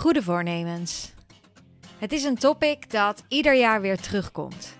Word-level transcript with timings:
Goede 0.00 0.22
voornemens. 0.22 1.12
Het 1.98 2.12
is 2.12 2.24
een 2.24 2.36
topic 2.36 2.90
dat 2.90 3.24
ieder 3.28 3.56
jaar 3.56 3.80
weer 3.80 4.00
terugkomt. 4.00 4.74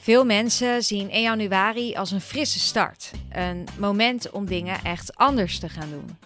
Veel 0.00 0.24
mensen 0.24 0.82
zien 0.82 1.10
1 1.10 1.22
januari 1.22 1.94
als 1.94 2.10
een 2.10 2.20
frisse 2.20 2.58
start. 2.58 3.10
Een 3.30 3.66
moment 3.78 4.30
om 4.30 4.46
dingen 4.46 4.84
echt 4.84 5.16
anders 5.16 5.58
te 5.58 5.68
gaan 5.68 5.90
doen. 5.90 6.18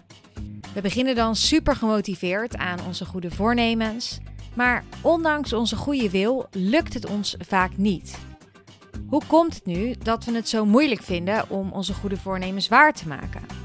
We 0.73 0.81
beginnen 0.81 1.15
dan 1.15 1.35
super 1.35 1.75
gemotiveerd 1.75 2.57
aan 2.57 2.85
onze 2.87 3.05
goede 3.05 3.31
voornemens. 3.31 4.17
Maar 4.55 4.83
ondanks 5.01 5.53
onze 5.53 5.75
goede 5.75 6.09
wil 6.09 6.47
lukt 6.51 6.93
het 6.93 7.05
ons 7.05 7.35
vaak 7.39 7.77
niet. 7.77 8.17
Hoe 9.07 9.21
komt 9.27 9.55
het 9.55 9.65
nu 9.65 9.95
dat 10.03 10.25
we 10.25 10.31
het 10.31 10.49
zo 10.49 10.65
moeilijk 10.65 11.01
vinden 11.01 11.49
om 11.49 11.71
onze 11.71 11.93
goede 11.93 12.17
voornemens 12.17 12.67
waar 12.67 12.93
te 12.93 13.07
maken? 13.07 13.58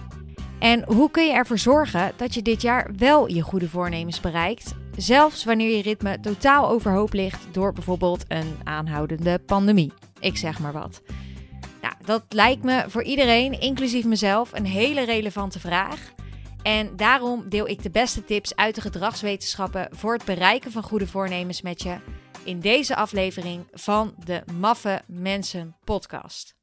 En 0.59 0.85
hoe 0.85 1.11
kun 1.11 1.27
je 1.27 1.33
ervoor 1.33 1.59
zorgen 1.59 2.13
dat 2.17 2.35
je 2.35 2.43
dit 2.43 2.63
jaar 2.63 2.91
wel 2.97 3.29
je 3.29 3.41
goede 3.41 3.69
voornemens 3.69 4.21
bereikt, 4.21 4.75
zelfs 4.97 5.45
wanneer 5.45 5.77
je 5.77 5.83
ritme 5.83 6.21
totaal 6.21 6.69
overhoop 6.69 7.13
ligt 7.13 7.47
door 7.53 7.73
bijvoorbeeld 7.73 8.25
een 8.29 8.57
aanhoudende 8.65 9.39
pandemie? 9.39 9.93
Ik 10.21 10.37
zeg 10.37 10.59
maar 10.59 10.73
wat. 10.73 11.03
Nou, 11.83 11.95
dat 12.05 12.25
lijkt 12.29 12.63
me 12.63 12.85
voor 12.89 13.03
iedereen, 13.03 13.61
inclusief 13.61 14.05
mezelf, 14.05 14.53
een 14.53 14.67
hele 14.67 15.05
relevante 15.05 15.61
vraag. 15.61 16.13
En 16.63 16.97
daarom 16.97 17.49
deel 17.49 17.69
ik 17.69 17.83
de 17.83 17.91
beste 17.91 18.25
tips 18.25 18.57
uit 18.57 18.75
de 18.75 18.81
gedragswetenschappen 18.81 19.89
voor 19.91 20.13
het 20.13 20.25
bereiken 20.25 20.73
van 20.73 20.83
goede 20.83 21.07
voornemens 21.07 21.63
met 21.63 21.83
je 21.83 21.97
in 22.45 22.61
deze 22.61 22.97
aflevering 22.97 23.67
van 23.73 24.15
de 24.25 24.43
Maffe 24.59 25.03
Mensen 25.07 25.77
podcast. 25.85 26.55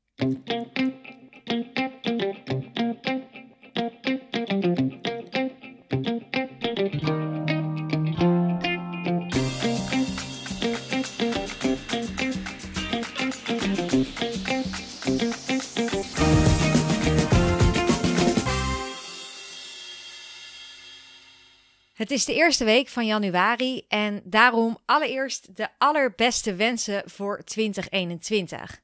Het 22.11 22.19
is 22.19 22.25
de 22.25 22.35
eerste 22.35 22.63
week 22.63 22.87
van 22.87 23.05
januari 23.05 23.85
en 23.87 24.21
daarom 24.23 24.77
allereerst 24.85 25.55
de 25.55 25.67
allerbeste 25.77 26.55
wensen 26.55 27.03
voor 27.05 27.43
2021. 27.43 28.79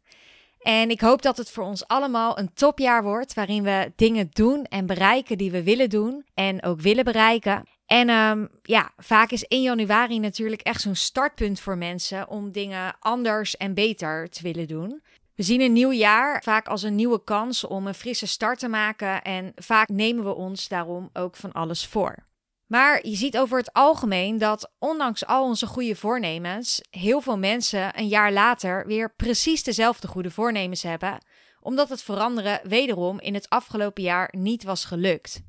En 0.59 0.89
ik 0.89 1.01
hoop 1.01 1.21
dat 1.21 1.37
het 1.37 1.51
voor 1.51 1.63
ons 1.63 1.87
allemaal 1.87 2.39
een 2.39 2.53
topjaar 2.53 3.03
wordt 3.03 3.33
waarin 3.33 3.63
we 3.63 3.91
dingen 3.95 4.29
doen 4.33 4.63
en 4.63 4.85
bereiken 4.85 5.37
die 5.37 5.51
we 5.51 5.63
willen 5.63 5.89
doen 5.89 6.25
en 6.33 6.63
ook 6.63 6.81
willen 6.81 7.03
bereiken. 7.03 7.63
En 7.85 8.09
um, 8.09 8.49
ja, 8.61 8.91
vaak 8.97 9.31
is 9.31 9.45
1 9.45 9.61
januari 9.61 10.19
natuurlijk 10.19 10.61
echt 10.61 10.81
zo'n 10.81 10.95
startpunt 10.95 11.59
voor 11.59 11.77
mensen 11.77 12.29
om 12.29 12.51
dingen 12.51 12.95
anders 12.99 13.57
en 13.57 13.73
beter 13.73 14.29
te 14.29 14.43
willen 14.43 14.67
doen. 14.67 15.01
We 15.35 15.43
zien 15.43 15.61
een 15.61 15.73
nieuw 15.73 15.93
jaar 15.93 16.43
vaak 16.43 16.67
als 16.67 16.83
een 16.83 16.95
nieuwe 16.95 17.23
kans 17.23 17.63
om 17.63 17.87
een 17.87 17.93
frisse 17.93 18.27
start 18.27 18.59
te 18.59 18.67
maken 18.67 19.21
en 19.21 19.51
vaak 19.55 19.87
nemen 19.87 20.23
we 20.23 20.35
ons 20.35 20.67
daarom 20.67 21.09
ook 21.13 21.35
van 21.35 21.51
alles 21.51 21.85
voor. 21.85 22.25
Maar 22.67 23.07
je 23.07 23.15
ziet 23.15 23.37
over 23.37 23.57
het 23.57 23.73
algemeen 23.73 24.37
dat 24.37 24.71
ondanks 24.79 25.25
al 25.25 25.43
onze 25.43 25.67
goede 25.67 25.95
voornemens, 25.95 26.81
heel 26.89 27.21
veel 27.21 27.37
mensen 27.37 27.99
een 27.99 28.07
jaar 28.07 28.31
later 28.31 28.85
weer 28.87 29.13
precies 29.15 29.63
dezelfde 29.63 30.07
goede 30.07 30.31
voornemens 30.31 30.83
hebben, 30.83 31.25
omdat 31.59 31.89
het 31.89 32.03
veranderen 32.03 32.59
wederom 32.63 33.19
in 33.19 33.33
het 33.33 33.49
afgelopen 33.49 34.03
jaar 34.03 34.33
niet 34.37 34.63
was 34.63 34.85
gelukt. 34.85 35.41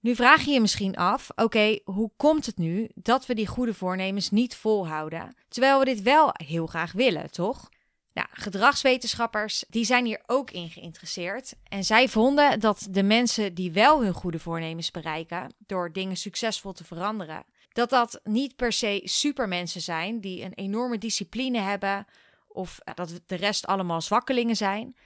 Nu 0.00 0.14
vraag 0.14 0.44
je 0.44 0.50
je 0.50 0.60
misschien 0.60 0.96
af: 0.96 1.30
oké, 1.34 1.78
hoe 1.84 2.10
komt 2.16 2.46
het 2.46 2.58
nu 2.58 2.90
dat 2.94 3.26
we 3.26 3.34
die 3.34 3.46
goede 3.46 3.74
voornemens 3.74 4.30
niet 4.30 4.56
volhouden, 4.56 5.36
terwijl 5.48 5.78
we 5.78 5.84
dit 5.84 6.02
wel 6.02 6.30
heel 6.32 6.66
graag 6.66 6.92
willen, 6.92 7.30
toch? 7.30 7.68
Nou, 8.14 8.28
gedragswetenschappers 8.30 9.64
die 9.68 9.84
zijn 9.84 10.04
hier 10.04 10.22
ook 10.26 10.50
in 10.50 10.70
geïnteresseerd. 10.70 11.54
En 11.68 11.84
zij 11.84 12.08
vonden 12.08 12.60
dat 12.60 12.86
de 12.90 13.02
mensen 13.02 13.54
die 13.54 13.72
wel 13.72 14.02
hun 14.02 14.12
goede 14.12 14.38
voornemens 14.38 14.90
bereiken 14.90 15.54
door 15.58 15.92
dingen 15.92 16.16
succesvol 16.16 16.72
te 16.72 16.84
veranderen, 16.84 17.44
dat 17.72 17.90
dat 17.90 18.20
niet 18.24 18.56
per 18.56 18.72
se 18.72 19.00
supermensen 19.04 19.80
zijn 19.80 20.20
die 20.20 20.42
een 20.42 20.54
enorme 20.54 20.98
discipline 20.98 21.58
hebben 21.58 22.06
of 22.48 22.78
dat 22.94 23.20
de 23.26 23.34
rest 23.34 23.66
allemaal 23.66 24.00
zwakkelingen 24.00 24.56
zijn, 24.56 24.96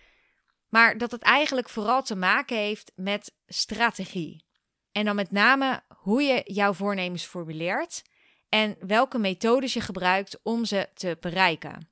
maar 0.68 0.98
dat 0.98 1.10
het 1.10 1.22
eigenlijk 1.22 1.68
vooral 1.68 2.02
te 2.02 2.16
maken 2.16 2.56
heeft 2.56 2.92
met 2.94 3.34
strategie. 3.46 4.44
En 4.92 5.04
dan 5.04 5.16
met 5.16 5.30
name 5.30 5.82
hoe 5.88 6.22
je 6.22 6.42
jouw 6.44 6.72
voornemens 6.72 7.24
formuleert 7.24 8.02
en 8.48 8.76
welke 8.80 9.18
methodes 9.18 9.72
je 9.72 9.80
gebruikt 9.80 10.38
om 10.42 10.64
ze 10.64 10.88
te 10.94 11.16
bereiken. 11.20 11.88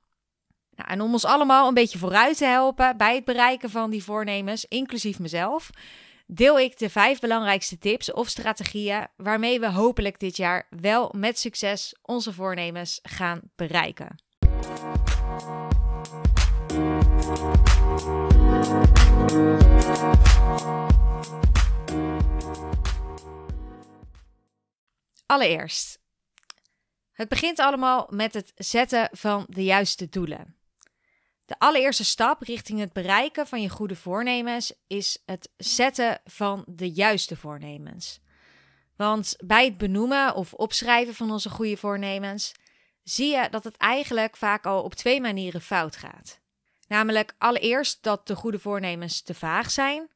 Nou, 0.77 0.89
en 0.89 1.01
om 1.01 1.11
ons 1.11 1.25
allemaal 1.25 1.67
een 1.67 1.73
beetje 1.73 1.97
vooruit 1.97 2.37
te 2.37 2.45
helpen 2.45 2.97
bij 2.97 3.15
het 3.15 3.25
bereiken 3.25 3.69
van 3.69 3.89
die 3.89 4.03
voornemens, 4.03 4.65
inclusief 4.65 5.19
mezelf, 5.19 5.69
deel 6.27 6.59
ik 6.59 6.77
de 6.77 6.89
vijf 6.89 7.19
belangrijkste 7.19 7.77
tips 7.77 8.13
of 8.13 8.27
strategieën 8.27 9.07
waarmee 9.15 9.59
we 9.59 9.71
hopelijk 9.71 10.19
dit 10.19 10.37
jaar 10.37 10.67
wel 10.69 11.13
met 11.15 11.39
succes 11.39 11.95
onze 12.01 12.33
voornemens 12.33 12.99
gaan 13.03 13.41
bereiken. 13.55 14.15
Allereerst, 25.25 25.99
het 27.11 27.29
begint 27.29 27.59
allemaal 27.59 28.07
met 28.09 28.33
het 28.33 28.51
zetten 28.55 29.09
van 29.11 29.45
de 29.49 29.63
juiste 29.63 30.09
doelen. 30.09 30.56
De 31.47 31.59
allereerste 31.59 32.05
stap 32.05 32.41
richting 32.41 32.79
het 32.79 32.93
bereiken 32.93 33.47
van 33.47 33.61
je 33.61 33.69
goede 33.69 33.95
voornemens 33.95 34.73
is 34.87 35.21
het 35.25 35.49
zetten 35.57 36.21
van 36.25 36.63
de 36.69 36.91
juiste 36.91 37.35
voornemens. 37.35 38.19
Want 38.95 39.35
bij 39.45 39.65
het 39.65 39.77
benoemen 39.77 40.35
of 40.35 40.53
opschrijven 40.53 41.13
van 41.13 41.31
onze 41.31 41.49
goede 41.49 41.77
voornemens 41.77 42.51
zie 43.03 43.35
je 43.35 43.47
dat 43.49 43.63
het 43.63 43.77
eigenlijk 43.77 44.37
vaak 44.37 44.65
al 44.65 44.83
op 44.83 44.93
twee 44.93 45.21
manieren 45.21 45.61
fout 45.61 45.95
gaat. 45.95 46.39
Namelijk 46.87 47.35
allereerst 47.37 48.03
dat 48.03 48.27
de 48.27 48.35
goede 48.35 48.59
voornemens 48.59 49.21
te 49.21 49.33
vaag 49.33 49.71
zijn 49.71 50.09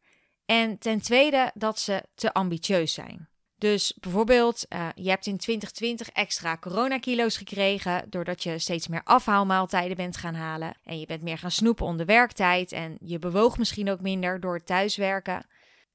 en 0.46 0.78
ten 0.78 1.02
tweede 1.02 1.52
dat 1.54 1.80
ze 1.80 2.04
te 2.16 2.34
ambitieus 2.34 2.94
zijn. 2.94 3.30
Dus 3.62 3.94
bijvoorbeeld, 4.00 4.66
uh, 4.70 4.88
je 4.96 5.10
hebt 5.10 5.26
in 5.26 5.38
2020 5.38 6.10
extra 6.10 6.58
coronakilo's 6.58 7.38
gekregen 7.38 8.10
doordat 8.10 8.44
je 8.44 8.60
steeds 8.60 8.88
meer 8.88 9.02
afhaalmaaltijden 9.04 9.98
bent 9.98 10.18
gaan 10.18 10.34
halen. 10.34 10.78
En 10.84 11.00
je 11.00 11.06
bent 11.06 11.22
meer 11.22 11.38
gaan 11.38 11.52
snoepen 11.52 11.86
onder 11.86 12.06
werktijd 12.06 12.72
en 12.72 12.98
je 13.00 13.20
bewoog 13.20 13.58
misschien 13.58 13.90
ook 13.90 14.02
minder 14.02 14.40
door 14.40 14.64
thuiswerken. 14.64 15.46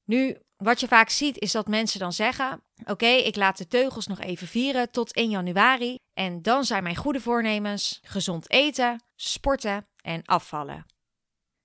Nu, 0.05 0.37
wat 0.57 0.81
je 0.81 0.89
vaak 0.89 1.09
ziet 1.09 1.39
is 1.39 1.53
dat 1.53 1.69
mensen 1.69 2.01
dan 2.01 2.13
zeggen: 2.13 2.63
Oké, 2.85 3.07
ik 3.07 3.37
laat 3.37 3.59
de 3.59 3.67
teugels 3.67 4.07
nog 4.07 4.21
even 4.21 4.47
vieren 4.47 4.91
tot 4.91 5.15
1 5.15 5.31
januari. 5.31 5.99
En 6.15 6.43
dan 6.43 6.65
zijn 6.65 6.83
mijn 6.83 6.97
goede 6.97 7.21
voornemens 7.21 8.01
gezond 8.03 8.51
eten, 8.51 9.03
sporten 9.15 9.87
en 10.03 10.25
afvallen. 10.25 10.87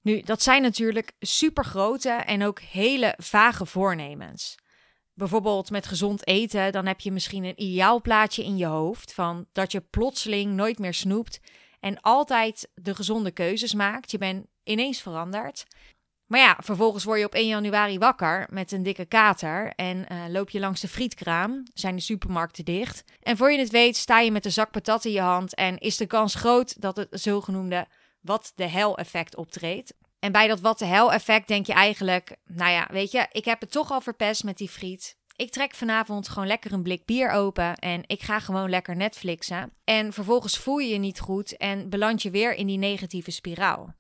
Nu, 0.02 0.22
dat 0.22 0.42
zijn 0.42 0.62
natuurlijk 0.62 1.12
super 1.20 1.66
grote 1.66 2.10
en 2.10 2.44
ook 2.44 2.60
hele 2.60 3.14
vage 3.18 3.66
voornemens 3.66 4.60
bijvoorbeeld 5.22 5.70
met 5.70 5.86
gezond 5.86 6.28
eten, 6.28 6.72
dan 6.72 6.86
heb 6.86 7.00
je 7.00 7.12
misschien 7.12 7.44
een 7.44 7.62
ideaalplaatje 7.62 8.44
in 8.44 8.58
je 8.58 8.66
hoofd 8.66 9.14
van 9.14 9.46
dat 9.52 9.72
je 9.72 9.82
plotseling 9.82 10.54
nooit 10.54 10.80
meer 10.80 10.94
snoept 10.94 11.40
en 11.80 12.02
altijd 12.02 12.70
de 12.74 12.96
gezonde 12.96 13.32
keuzes 13.32 13.74
maakt. 13.74 14.12
Je 14.12 14.18
bent 14.18 14.46
ineens 14.64 15.02
veranderd. 15.02 15.66
Maar 16.28 16.40
ja, 16.40 16.58
vervolgens 16.64 17.04
word 17.04 17.20
je 17.20 17.26
op 17.26 17.34
1 17.34 17.48
januari 17.48 17.98
wakker 17.98 18.48
met 18.50 18.72
een 18.72 18.84
dikke 18.84 19.06
kater 19.06 19.74
en 19.76 19.98
uh, 19.98 20.24
loop 20.30 20.50
je 20.50 20.60
langs 20.60 20.82
de 20.82 20.88
frietkraam, 20.88 21.64
zijn 21.74 21.96
de 21.96 22.02
supermarkten 22.02 22.66
dicht. 22.66 23.04
En 23.20 23.38
voor 23.38 23.52
je 23.52 23.60
het 23.60 23.72
weet 23.72 23.98
sta 23.98 24.20
je 24.20 24.32
met 24.32 24.46
een 24.46 24.52
zak 24.52 24.72
patat 24.72 25.06
in 25.06 25.12
je 25.12 25.22
hand 25.22 25.56
en 25.56 25.78
is 25.78 25.98
de 25.98 26.08
kans 26.08 26.36
groot 26.36 26.82
dat 26.82 26.96
het 26.96 27.08
zogenoemde 27.12 27.88
wat 28.22 28.52
de 28.56 28.68
hel 28.68 28.98
effect 28.98 29.36
optreedt. 29.36 29.94
En 30.20 30.32
bij 30.32 30.48
dat 30.48 30.60
wat 30.60 30.80
de 30.80 30.86
hel 30.86 31.14
effect 31.14 31.48
denk 31.48 31.66
je 31.66 31.74
eigenlijk, 31.74 32.36
nou 32.46 32.72
ja, 32.72 32.88
weet 32.92 33.12
je, 33.12 33.28
ik 33.32 33.46
heb 33.46 33.60
het 33.62 33.72
toch 33.72 33.92
al 33.92 34.02
verpest 34.02 34.44
met 34.44 34.58
die 34.58 34.70
friet. 34.70 35.20
Ik 35.42 35.52
trek 35.52 35.76
vanavond 35.76 36.30
gewoon 36.30 36.48
lekker 36.48 36.74
een 36.74 36.84
blik 36.84 37.06
bier 37.06 37.30
open 37.30 37.76
en 37.76 38.04
ik 38.08 38.22
ga 38.22 38.40
gewoon 38.40 38.70
lekker 38.70 38.96
Netflixen. 38.96 39.74
En 39.84 40.14
vervolgens 40.14 40.58
voel 40.58 40.78
je 40.78 40.90
je 40.90 40.98
niet 40.98 41.20
goed 41.20 41.58
en 41.58 41.90
beland 41.90 42.22
je 42.22 42.30
weer 42.30 42.54
in 42.54 42.68
die 42.68 42.78
negatieve 42.78 43.32
spiraal. 43.32 43.94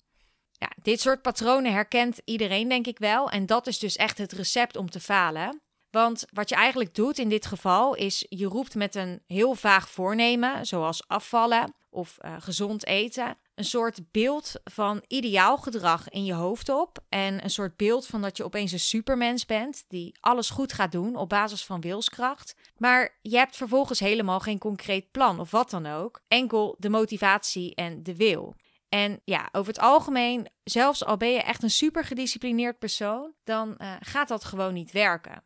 Ja, 0.51 0.71
dit 0.81 1.01
soort 1.01 1.21
patronen 1.21 1.73
herkent 1.73 2.21
iedereen 2.25 2.69
denk 2.69 2.87
ik 2.87 2.97
wel 2.97 3.29
en 3.29 3.45
dat 3.45 3.67
is 3.67 3.79
dus 3.79 3.95
echt 3.95 4.17
het 4.17 4.31
recept 4.31 4.75
om 4.75 4.89
te 4.89 4.99
falen. 4.99 5.61
Want 5.89 6.25
wat 6.31 6.49
je 6.49 6.55
eigenlijk 6.55 6.95
doet 6.95 7.17
in 7.17 7.29
dit 7.29 7.45
geval 7.45 7.95
is 7.95 8.25
je 8.29 8.45
roept 8.45 8.75
met 8.75 8.95
een 8.95 9.21
heel 9.27 9.55
vaag 9.55 9.89
voornemen, 9.89 10.65
zoals 10.65 11.07
afvallen 11.07 11.73
of 11.89 12.17
uh, 12.21 12.35
gezond 12.39 12.85
eten, 12.85 13.37
een 13.55 13.65
soort 13.65 14.11
beeld 14.11 14.53
van 14.63 15.03
ideaal 15.07 15.57
gedrag 15.57 16.09
in 16.09 16.25
je 16.25 16.33
hoofd 16.33 16.69
op. 16.69 16.97
En 17.09 17.43
een 17.43 17.49
soort 17.49 17.77
beeld 17.77 18.07
van 18.07 18.21
dat 18.21 18.37
je 18.37 18.43
opeens 18.43 18.71
een 18.71 18.79
supermens 18.79 19.45
bent 19.45 19.83
die 19.87 20.17
alles 20.19 20.49
goed 20.49 20.73
gaat 20.73 20.91
doen 20.91 21.15
op 21.15 21.29
basis 21.29 21.65
van 21.65 21.81
wilskracht. 21.81 22.55
Maar 22.77 23.17
je 23.21 23.37
hebt 23.37 23.55
vervolgens 23.55 23.99
helemaal 23.99 24.39
geen 24.39 24.57
concreet 24.59 25.11
plan 25.11 25.39
of 25.39 25.51
wat 25.51 25.69
dan 25.69 25.85
ook. 25.85 26.21
Enkel 26.27 26.75
de 26.79 26.89
motivatie 26.89 27.75
en 27.75 28.03
de 28.03 28.15
wil. 28.15 28.55
En 28.89 29.21
ja, 29.25 29.49
over 29.51 29.73
het 29.73 29.81
algemeen, 29.81 30.49
zelfs 30.63 31.05
al 31.05 31.17
ben 31.17 31.31
je 31.31 31.41
echt 31.41 31.63
een 31.63 31.69
super 31.69 32.03
gedisciplineerd 32.03 32.79
persoon, 32.79 33.33
dan 33.43 33.75
uh, 33.77 33.93
gaat 33.99 34.27
dat 34.27 34.43
gewoon 34.43 34.73
niet 34.73 34.91
werken. 34.91 35.43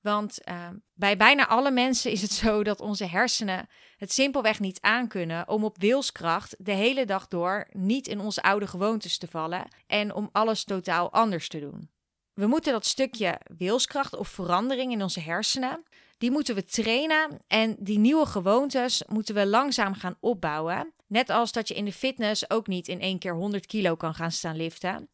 Want 0.00 0.38
uh, 0.48 0.68
bij 0.94 1.16
bijna 1.16 1.48
alle 1.48 1.70
mensen 1.70 2.10
is 2.10 2.22
het 2.22 2.32
zo 2.32 2.62
dat 2.62 2.80
onze 2.80 3.04
hersenen 3.04 3.68
het 3.96 4.12
simpelweg 4.12 4.60
niet 4.60 4.80
aankunnen 4.80 5.48
om 5.48 5.64
op 5.64 5.78
wilskracht 5.78 6.54
de 6.58 6.72
hele 6.72 7.04
dag 7.04 7.28
door 7.28 7.68
niet 7.70 8.06
in 8.06 8.20
onze 8.20 8.42
oude 8.42 8.66
gewoontes 8.66 9.18
te 9.18 9.26
vallen 9.26 9.68
en 9.86 10.14
om 10.14 10.28
alles 10.32 10.64
totaal 10.64 11.12
anders 11.12 11.48
te 11.48 11.60
doen. 11.60 11.90
We 12.34 12.46
moeten 12.46 12.72
dat 12.72 12.86
stukje 12.86 13.40
wilskracht 13.56 14.16
of 14.16 14.28
verandering 14.28 14.92
in 14.92 15.02
onze 15.02 15.20
hersenen, 15.20 15.82
die 16.18 16.30
moeten 16.30 16.54
we 16.54 16.64
trainen 16.64 17.38
en 17.46 17.76
die 17.78 17.98
nieuwe 17.98 18.26
gewoontes 18.26 19.02
moeten 19.08 19.34
we 19.34 19.46
langzaam 19.46 19.94
gaan 19.94 20.16
opbouwen. 20.20 20.92
Net 21.06 21.30
als 21.30 21.52
dat 21.52 21.68
je 21.68 21.74
in 21.74 21.84
de 21.84 21.92
fitness 21.92 22.50
ook 22.50 22.66
niet 22.66 22.88
in 22.88 23.00
één 23.00 23.18
keer 23.18 23.34
100 23.34 23.66
kilo 23.66 23.96
kan 23.96 24.14
gaan 24.14 24.32
staan 24.32 24.56
liften. 24.56 25.08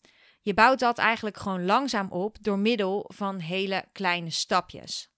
Je 0.46 0.54
bouwt 0.54 0.78
dat 0.78 0.98
eigenlijk 0.98 1.37
gewoon 1.37 1.64
langzaam 1.64 2.10
op 2.10 2.37
door 2.40 2.58
middel 2.58 3.10
van 3.14 3.38
hele 3.38 3.84
kleine 3.93 4.31
stapjes. 4.31 5.10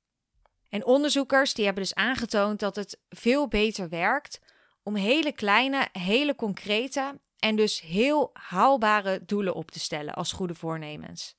En 0.68 0.84
onderzoekers 0.84 1.54
die 1.54 1.64
hebben 1.64 1.82
dus 1.82 1.94
aangetoond 1.94 2.60
dat 2.60 2.76
het 2.76 3.00
veel 3.08 3.48
beter 3.48 3.88
werkt 3.88 4.40
om 4.82 4.94
hele 4.94 5.32
kleine, 5.32 5.88
hele 5.92 6.34
concrete 6.34 7.20
en 7.38 7.56
dus 7.56 7.80
heel 7.80 8.30
haalbare 8.32 9.24
doelen 9.24 9.54
op 9.54 9.70
te 9.70 9.80
stellen 9.80 10.14
als 10.14 10.32
goede 10.32 10.54
voornemens. 10.54 11.34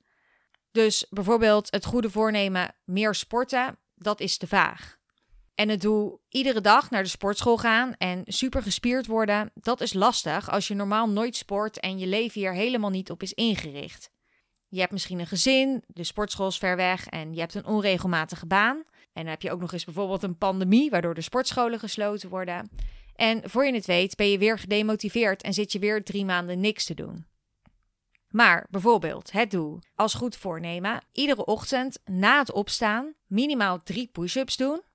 Dus 0.70 1.06
bijvoorbeeld 1.08 1.70
het 1.70 1.84
goede 1.84 2.10
voornemen 2.10 2.74
meer 2.84 3.14
sporten, 3.14 3.78
dat 3.94 4.20
is 4.20 4.36
te 4.36 4.46
vaag. 4.46 4.99
En 5.60 5.68
het 5.68 5.80
doel 5.80 6.20
iedere 6.28 6.60
dag 6.60 6.90
naar 6.90 7.02
de 7.02 7.08
sportschool 7.08 7.56
gaan 7.56 7.94
en 7.98 8.22
super 8.26 8.62
gespierd 8.62 9.06
worden, 9.06 9.50
dat 9.54 9.80
is 9.80 9.92
lastig 9.92 10.50
als 10.50 10.68
je 10.68 10.74
normaal 10.74 11.10
nooit 11.10 11.36
sport 11.36 11.80
en 11.80 11.98
je 11.98 12.06
leven 12.06 12.40
hier 12.40 12.54
helemaal 12.54 12.90
niet 12.90 13.10
op 13.10 13.22
is 13.22 13.32
ingericht. 13.32 14.10
Je 14.68 14.80
hebt 14.80 14.92
misschien 14.92 15.18
een 15.18 15.26
gezin, 15.26 15.84
de 15.86 16.04
sportschool 16.04 16.46
is 16.46 16.58
ver 16.58 16.76
weg 16.76 17.06
en 17.06 17.34
je 17.34 17.40
hebt 17.40 17.54
een 17.54 17.66
onregelmatige 17.66 18.46
baan. 18.46 18.76
En 19.12 19.22
dan 19.22 19.26
heb 19.26 19.42
je 19.42 19.50
ook 19.52 19.60
nog 19.60 19.72
eens 19.72 19.84
bijvoorbeeld 19.84 20.22
een 20.22 20.38
pandemie 20.38 20.90
waardoor 20.90 21.14
de 21.14 21.20
sportscholen 21.20 21.78
gesloten 21.78 22.28
worden. 22.28 22.70
En 23.14 23.50
voor 23.50 23.66
je 23.66 23.74
het 23.74 23.86
weet 23.86 24.16
ben 24.16 24.30
je 24.30 24.38
weer 24.38 24.58
gedemotiveerd 24.58 25.42
en 25.42 25.54
zit 25.54 25.72
je 25.72 25.78
weer 25.78 26.04
drie 26.04 26.24
maanden 26.24 26.60
niks 26.60 26.84
te 26.84 26.94
doen. 26.94 27.26
Maar 28.28 28.66
bijvoorbeeld 28.70 29.32
het 29.32 29.50
doel 29.50 29.78
als 29.94 30.14
goed 30.14 30.36
voornemen: 30.36 31.04
iedere 31.12 31.44
ochtend 31.44 31.98
na 32.04 32.38
het 32.38 32.52
opstaan 32.52 33.14
minimaal 33.26 33.82
drie 33.82 34.08
push-ups 34.12 34.56
doen. 34.56 34.88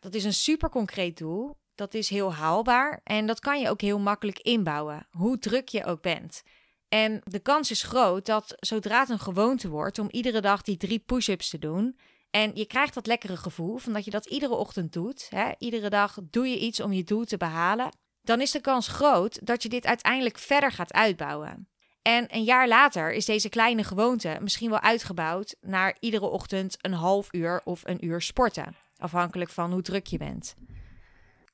Dat 0.00 0.14
is 0.14 0.24
een 0.24 0.32
super 0.32 0.68
concreet 0.68 1.18
doel. 1.18 1.58
Dat 1.74 1.94
is 1.94 2.08
heel 2.08 2.34
haalbaar 2.34 3.00
en 3.04 3.26
dat 3.26 3.40
kan 3.40 3.60
je 3.60 3.70
ook 3.70 3.80
heel 3.80 3.98
makkelijk 3.98 4.38
inbouwen, 4.38 5.06
hoe 5.10 5.38
druk 5.38 5.68
je 5.68 5.84
ook 5.84 6.02
bent. 6.02 6.42
En 6.88 7.20
de 7.24 7.38
kans 7.38 7.70
is 7.70 7.82
groot 7.82 8.26
dat 8.26 8.54
zodra 8.58 9.00
het 9.00 9.08
een 9.08 9.18
gewoonte 9.18 9.68
wordt 9.68 9.98
om 9.98 10.08
iedere 10.10 10.40
dag 10.40 10.62
die 10.62 10.76
drie 10.76 10.98
push-ups 10.98 11.50
te 11.50 11.58
doen, 11.58 11.98
en 12.30 12.50
je 12.54 12.66
krijgt 12.66 12.94
dat 12.94 13.06
lekkere 13.06 13.36
gevoel 13.36 13.78
van 13.78 13.92
dat 13.92 14.04
je 14.04 14.10
dat 14.10 14.26
iedere 14.26 14.54
ochtend 14.54 14.92
doet, 14.92 15.26
hè, 15.30 15.50
iedere 15.58 15.90
dag 15.90 16.18
doe 16.22 16.48
je 16.48 16.58
iets 16.58 16.80
om 16.80 16.92
je 16.92 17.04
doel 17.04 17.24
te 17.24 17.36
behalen, 17.36 17.96
dan 18.22 18.40
is 18.40 18.50
de 18.50 18.60
kans 18.60 18.88
groot 18.88 19.46
dat 19.46 19.62
je 19.62 19.68
dit 19.68 19.86
uiteindelijk 19.86 20.38
verder 20.38 20.72
gaat 20.72 20.92
uitbouwen. 20.92 21.68
En 22.02 22.34
een 22.34 22.44
jaar 22.44 22.68
later 22.68 23.12
is 23.12 23.24
deze 23.24 23.48
kleine 23.48 23.84
gewoonte 23.84 24.38
misschien 24.40 24.70
wel 24.70 24.80
uitgebouwd 24.80 25.56
naar 25.60 25.96
iedere 26.00 26.26
ochtend 26.26 26.76
een 26.80 26.92
half 26.92 27.28
uur 27.30 27.60
of 27.64 27.80
een 27.84 28.04
uur 28.04 28.20
sporten, 28.20 28.76
afhankelijk 29.00 29.50
van 29.50 29.72
hoe 29.72 29.82
druk 29.82 30.06
je 30.06 30.18
bent. 30.18 30.54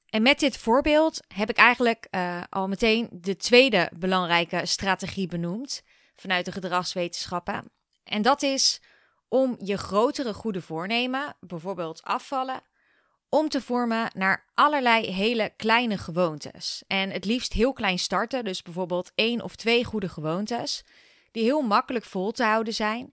En 0.06 0.22
met 0.22 0.38
dit 0.38 0.56
voorbeeld 0.56 1.20
heb 1.34 1.50
ik 1.50 1.56
eigenlijk 1.56 2.06
uh, 2.10 2.42
al 2.50 2.68
meteen 2.68 3.08
de 3.12 3.36
tweede 3.36 3.90
belangrijke 3.98 4.66
strategie 4.66 5.26
benoemd 5.26 5.82
vanuit 6.14 6.44
de 6.44 6.52
gedragswetenschappen. 6.52 7.70
En 8.04 8.22
dat 8.22 8.42
is 8.42 8.80
om 9.28 9.56
je 9.58 9.76
grotere 9.76 10.32
goede 10.32 10.62
voornemen, 10.62 11.36
bijvoorbeeld 11.40 12.02
afvallen, 12.02 12.60
om 13.28 13.48
te 13.48 13.60
vormen 13.60 14.10
naar 14.14 14.44
allerlei 14.54 15.12
hele 15.12 15.52
kleine 15.56 15.98
gewoontes. 15.98 16.82
En 16.86 17.10
het 17.10 17.24
liefst 17.24 17.52
heel 17.52 17.72
klein 17.72 17.98
starten, 17.98 18.44
dus 18.44 18.62
bijvoorbeeld 18.62 19.12
één 19.14 19.42
of 19.42 19.56
twee 19.56 19.84
goede 19.84 20.08
gewoontes, 20.08 20.84
die 21.30 21.42
heel 21.42 21.62
makkelijk 21.62 22.04
vol 22.04 22.30
te 22.30 22.44
houden 22.44 22.74
zijn. 22.74 23.12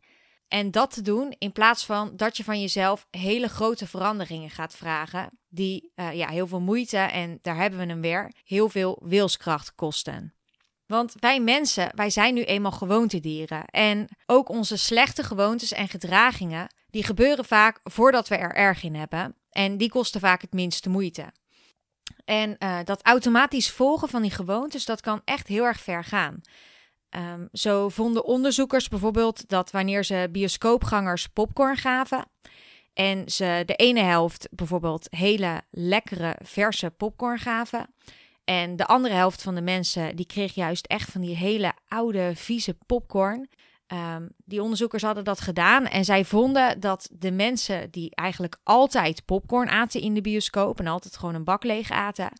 En 0.54 0.72
dat 0.72 0.94
te 0.94 1.02
doen 1.02 1.36
in 1.38 1.52
plaats 1.52 1.86
van 1.86 2.16
dat 2.16 2.38
je 2.38 2.44
van 2.44 2.62
jezelf 2.62 3.08
hele 3.12 3.48
grote 3.48 3.88
veranderingen 3.88 4.50
gaat 4.50 4.76
vragen, 4.76 5.40
die 5.50 5.92
uh, 5.96 6.14
ja, 6.14 6.28
heel 6.28 6.48
veel 6.48 6.62
moeite 6.62 6.98
en 6.98 7.40
daar 7.42 7.56
hebben 7.56 7.80
we 7.80 7.86
hem 7.86 8.02
weer, 8.02 8.32
heel 8.44 8.70
veel 8.70 9.02
wilskracht 9.04 9.76
kosten. 9.76 10.34
Want 10.86 11.14
wij 11.20 11.40
mensen, 11.40 11.92
wij 11.96 12.10
zijn 12.10 12.34
nu 12.34 12.44
eenmaal 12.44 12.72
gewoontedieren. 12.72 13.66
En 13.66 14.08
ook 14.26 14.50
onze 14.50 14.78
slechte 14.78 15.24
gewoontes 15.24 15.72
en 15.72 15.88
gedragingen, 15.88 16.76
die 16.90 17.04
gebeuren 17.04 17.46
vaak 17.46 17.80
voordat 17.84 18.28
we 18.28 18.36
er 18.36 18.56
erg 18.56 18.84
in 18.84 18.96
hebben. 18.96 19.36
En 19.50 19.78
die 19.78 19.90
kosten 19.90 20.20
vaak 20.20 20.42
het 20.42 20.54
minste 20.54 20.90
moeite. 20.90 21.34
En 22.26 22.56
uh, 22.60 22.80
dat 22.84 23.04
automatisch 23.04 23.72
volgen 23.72 24.10
van 24.10 24.22
die 24.22 24.32
gewoontes, 24.32 24.86
dat 24.86 25.02
kan 25.02 25.22
echt 25.26 25.48
heel 25.48 25.64
erg 25.64 25.80
ver 25.80 26.04
gaan. 26.04 26.42
Um, 27.16 27.50
zo 27.52 27.90
vonden 27.90 28.26
onderzoekers 28.26 28.88
bijvoorbeeld 28.88 29.50
dat 29.50 29.72
wanneer 29.72 30.04
ze 30.06 30.30
bioscoopgangers 30.32 31.28
popcorn 31.28 31.78
gaven 31.78 32.26
en 32.94 33.32
ze 33.32 33.64
de 33.66 33.76
ene 33.76 34.02
helft 34.02 34.48
bijvoorbeeld 34.52 35.08
hele 35.10 35.62
lekkere 35.72 36.36
verse 36.44 36.90
popcorn 36.90 37.40
gaven 37.40 37.94
en 38.44 38.76
de 38.76 38.86
andere 38.86 39.14
helft 39.14 39.42
van 39.42 39.56
de 39.56 39.62
mensen 39.62 40.16
die 40.16 40.26
kreeg 40.26 40.54
juist 40.56 40.86
echt 40.86 41.12
van 41.12 41.22
die 41.22 41.36
hele 41.36 41.74
oude 41.88 42.32
vieze 42.36 42.78
popcorn. 42.86 43.50
Um, 43.88 44.30
die 44.46 44.62
onderzoekers 44.62 45.04
hadden 45.04 45.24
dat 45.24 45.42
gedaan 45.42 45.86
en 45.86 46.06
zij 46.06 46.26
vonden 46.26 46.80
dat 46.80 47.10
de 47.12 47.32
mensen 47.32 47.92
die 47.92 48.16
eigenlijk 48.16 48.58
altijd 48.64 49.26
popcorn 49.26 49.70
aten 49.70 50.02
in 50.02 50.14
de 50.14 50.22
bioscoop 50.22 50.80
en 50.80 50.88
altijd 50.88 51.18
gewoon 51.18 51.36
een 51.36 51.44
bak 51.44 51.64
leeg 51.64 51.92
aten, 51.92 52.32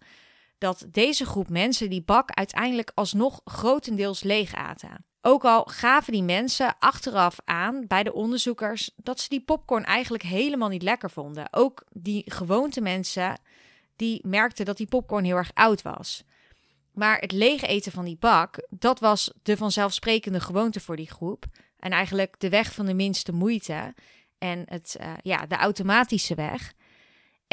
dat 0.64 0.86
deze 0.90 1.26
groep 1.26 1.50
mensen 1.50 1.90
die 1.90 2.02
bak 2.02 2.32
uiteindelijk 2.32 2.92
alsnog 2.96 3.42
grotendeels 3.46 4.24
leeg 4.24 4.54
aten. 4.54 5.06
Ook 5.22 5.46
al 5.46 5.64
gaven 5.64 6.14
die 6.14 6.24
mensen 6.24 6.76
achteraf 6.80 7.40
aan 7.46 7.88
bij 7.88 8.04
de 8.04 8.14
onderzoekers 8.14 8.92
dat 8.96 9.20
ze 9.20 9.30
die 9.30 9.44
popcorn 9.44 9.84
eigenlijk 9.84 10.24
helemaal 10.24 10.70
niet 10.70 10.82
lekker 10.82 11.12
vonden. 11.12 11.48
Ook 11.54 11.84
die 11.92 12.32
gewoonte 12.32 12.82
mensen 12.82 13.40
die 13.96 14.28
merkten 14.28 14.66
dat 14.66 14.78
die 14.78 14.88
popcorn 14.88 15.24
heel 15.24 15.36
erg 15.36 15.52
oud 15.54 15.82
was. 15.82 16.24
Maar 16.94 17.20
het 17.20 17.32
leeg 17.32 17.62
eten 17.62 17.92
van 17.92 18.06
die 18.06 18.18
bak, 18.20 18.68
dat 18.70 19.00
was 19.00 19.34
de 19.42 19.58
vanzelfsprekende 19.58 20.40
gewoonte 20.40 20.80
voor 20.80 20.96
die 20.96 21.12
groep. 21.12 21.46
En 21.80 21.92
eigenlijk 21.92 22.40
de 22.40 22.50
weg 22.50 22.74
van 22.74 22.86
de 22.86 22.94
minste 22.94 23.32
moeite. 23.32 23.94
En 24.38 24.64
het, 24.66 24.98
uh, 25.02 25.14
ja, 25.22 25.46
de 25.46 25.56
automatische 25.56 26.36
weg. 26.36 26.74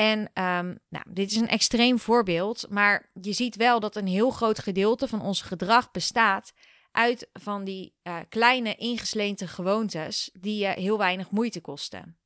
En 0.01 0.19
um, 0.19 0.79
nou, 0.89 1.05
dit 1.09 1.31
is 1.31 1.37
een 1.37 1.49
extreem 1.49 1.99
voorbeeld, 1.99 2.67
maar 2.69 3.11
je 3.21 3.33
ziet 3.33 3.57
wel 3.57 3.81
dat 3.81 3.97
een 3.97 4.07
heel 4.07 4.31
groot 4.31 4.59
gedeelte 4.59 5.09
van 5.09 5.23
ons 5.23 5.43
gedrag 5.43 5.91
bestaat 5.91 6.53
uit 6.93 7.29
van 7.33 7.65
die 7.65 7.95
uh, 8.03 8.17
kleine 8.29 8.75
ingesleente 8.75 9.49
gewoontes 9.49 10.31
die 10.33 10.59
je 10.59 10.67
heel 10.67 10.99
weinig 10.99 11.31
moeite 11.31 11.61
kosten. 11.61 12.19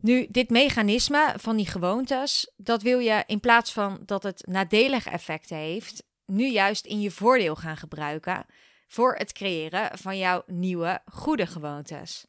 Nu, 0.00 0.26
dit 0.30 0.50
mechanisme 0.50 1.34
van 1.36 1.56
die 1.56 1.66
gewoontes, 1.66 2.52
dat 2.56 2.82
wil 2.82 2.98
je 2.98 3.24
in 3.26 3.40
plaats 3.40 3.72
van 3.72 4.02
dat 4.06 4.22
het 4.22 4.46
nadelige 4.46 5.10
effecten 5.10 5.56
heeft, 5.56 6.02
nu 6.26 6.50
juist 6.50 6.86
in 6.86 7.00
je 7.00 7.10
voordeel 7.10 7.56
gaan 7.56 7.76
gebruiken 7.76 8.46
voor 8.86 9.14
het 9.14 9.32
creëren 9.32 9.98
van 9.98 10.18
jouw 10.18 10.42
nieuwe 10.46 11.00
goede 11.04 11.46
gewoontes. 11.46 12.26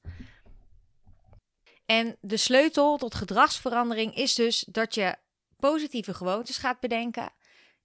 En 1.89 2.15
de 2.21 2.37
sleutel 2.37 2.97
tot 2.97 3.15
gedragsverandering 3.15 4.15
is 4.15 4.35
dus 4.35 4.65
dat 4.67 4.95
je 4.95 5.15
positieve 5.59 6.13
gewoontes 6.13 6.57
gaat 6.57 6.79
bedenken, 6.79 7.33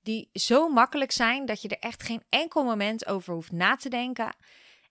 die 0.02 0.28
zo 0.32 0.68
makkelijk 0.68 1.12
zijn 1.12 1.46
dat 1.46 1.62
je 1.62 1.68
er 1.68 1.78
echt 1.78 2.02
geen 2.02 2.22
enkel 2.28 2.64
moment 2.64 3.06
over 3.06 3.34
hoeft 3.34 3.52
na 3.52 3.76
te 3.76 3.88
denken 3.88 4.36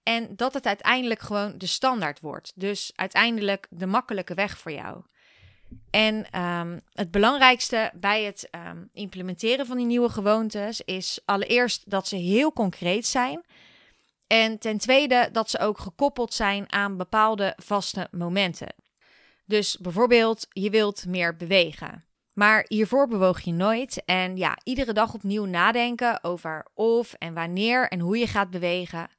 en 0.03 0.35
dat 0.35 0.53
het 0.53 0.65
uiteindelijk 0.65 1.19
gewoon 1.19 1.57
de 1.57 1.65
standaard 1.65 2.19
wordt. 2.19 2.51
Dus 2.55 2.91
uiteindelijk 2.95 3.67
de 3.69 3.85
makkelijke 3.85 4.33
weg 4.33 4.57
voor 4.57 4.71
jou. 4.71 5.03
En 5.89 6.39
um, 6.41 6.81
het 6.93 7.11
belangrijkste 7.11 7.91
bij 7.95 8.23
het 8.23 8.49
um, 8.51 8.89
implementeren 8.93 9.65
van 9.65 9.77
die 9.77 9.85
nieuwe 9.85 10.09
gewoontes 10.09 10.81
is 10.81 11.19
allereerst 11.25 11.89
dat 11.89 12.07
ze 12.07 12.15
heel 12.15 12.53
concreet 12.53 13.05
zijn. 13.05 13.45
En 14.27 14.59
ten 14.59 14.77
tweede 14.77 15.29
dat 15.31 15.49
ze 15.49 15.59
ook 15.59 15.79
gekoppeld 15.79 16.33
zijn 16.33 16.71
aan 16.71 16.97
bepaalde 16.97 17.53
vaste 17.57 18.07
momenten. 18.11 18.82
Dus 19.45 19.77
bijvoorbeeld, 19.77 20.47
je 20.49 20.69
wilt 20.69 21.05
meer 21.05 21.35
bewegen. 21.35 22.03
Maar 22.33 22.65
hiervoor 22.67 23.07
bewoog 23.07 23.41
je 23.41 23.51
nooit. 23.51 24.03
En 24.05 24.37
ja, 24.37 24.57
iedere 24.63 24.93
dag 24.93 25.13
opnieuw 25.13 25.45
nadenken 25.45 26.23
over 26.23 26.67
of 26.73 27.13
en 27.13 27.33
wanneer 27.33 27.87
en 27.87 27.99
hoe 27.99 28.17
je 28.17 28.27
gaat 28.27 28.49
bewegen. 28.49 29.09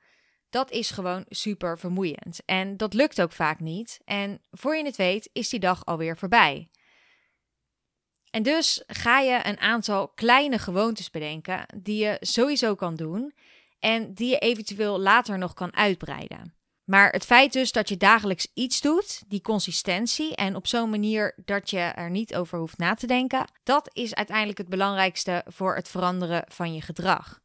Dat 0.50 0.70
is 0.70 0.90
gewoon 0.90 1.24
super 1.28 1.78
vermoeiend. 1.78 2.40
En 2.44 2.76
dat 2.76 2.94
lukt 2.94 3.22
ook 3.22 3.32
vaak 3.32 3.60
niet. 3.60 4.00
En 4.04 4.40
voor 4.50 4.76
je 4.76 4.84
het 4.84 4.96
weet, 4.96 5.30
is 5.32 5.48
die 5.48 5.60
dag 5.60 5.84
alweer 5.84 6.16
voorbij. 6.16 6.68
En 8.30 8.42
dus 8.42 8.82
ga 8.86 9.20
je 9.20 9.40
een 9.42 9.58
aantal 9.58 10.08
kleine 10.08 10.58
gewoontes 10.58 11.10
bedenken 11.10 11.66
die 11.76 12.04
je 12.04 12.16
sowieso 12.20 12.74
kan 12.74 12.94
doen 12.94 13.34
en 13.78 14.14
die 14.14 14.28
je 14.28 14.38
eventueel 14.38 15.00
later 15.00 15.38
nog 15.38 15.54
kan 15.54 15.74
uitbreiden. 15.76 16.54
Maar 16.84 17.10
het 17.10 17.24
feit 17.24 17.52
dus 17.52 17.72
dat 17.72 17.88
je 17.88 17.96
dagelijks 17.96 18.46
iets 18.54 18.80
doet, 18.80 19.22
die 19.28 19.40
consistentie 19.40 20.36
en 20.36 20.56
op 20.56 20.66
zo'n 20.66 20.90
manier 20.90 21.34
dat 21.44 21.70
je 21.70 21.78
er 21.78 22.10
niet 22.10 22.34
over 22.34 22.58
hoeft 22.58 22.78
na 22.78 22.94
te 22.94 23.06
denken, 23.06 23.50
dat 23.62 23.90
is 23.92 24.14
uiteindelijk 24.14 24.58
het 24.58 24.68
belangrijkste 24.68 25.44
voor 25.46 25.74
het 25.74 25.88
veranderen 25.88 26.44
van 26.48 26.74
je 26.74 26.80
gedrag. 26.80 27.42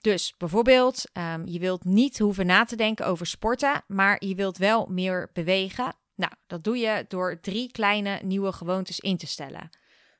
Dus 0.00 0.34
bijvoorbeeld, 0.38 1.04
um, 1.12 1.46
je 1.46 1.58
wilt 1.58 1.84
niet 1.84 2.18
hoeven 2.18 2.46
na 2.46 2.64
te 2.64 2.76
denken 2.76 3.06
over 3.06 3.26
sporten, 3.26 3.84
maar 3.86 4.24
je 4.24 4.34
wilt 4.34 4.58
wel 4.58 4.86
meer 4.86 5.30
bewegen. 5.32 5.94
Nou, 6.14 6.32
dat 6.46 6.64
doe 6.64 6.78
je 6.78 7.04
door 7.08 7.40
drie 7.40 7.70
kleine 7.70 8.20
nieuwe 8.22 8.52
gewoontes 8.52 9.00
in 9.00 9.16
te 9.16 9.26
stellen. 9.26 9.70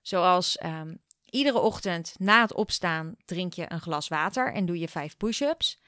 Zoals 0.03 0.59
um, 0.65 0.99
iedere 1.31 1.59
ochtend 1.59 2.15
na 2.19 2.41
het 2.41 2.55
opstaan 2.55 3.15
drink 3.25 3.53
je 3.53 3.65
een 3.69 3.81
glas 3.81 4.09
water 4.09 4.53
en 4.53 4.67
doe 4.67 4.79
je 4.79 4.89
vijf 4.89 5.17
push-ups. 5.17 5.81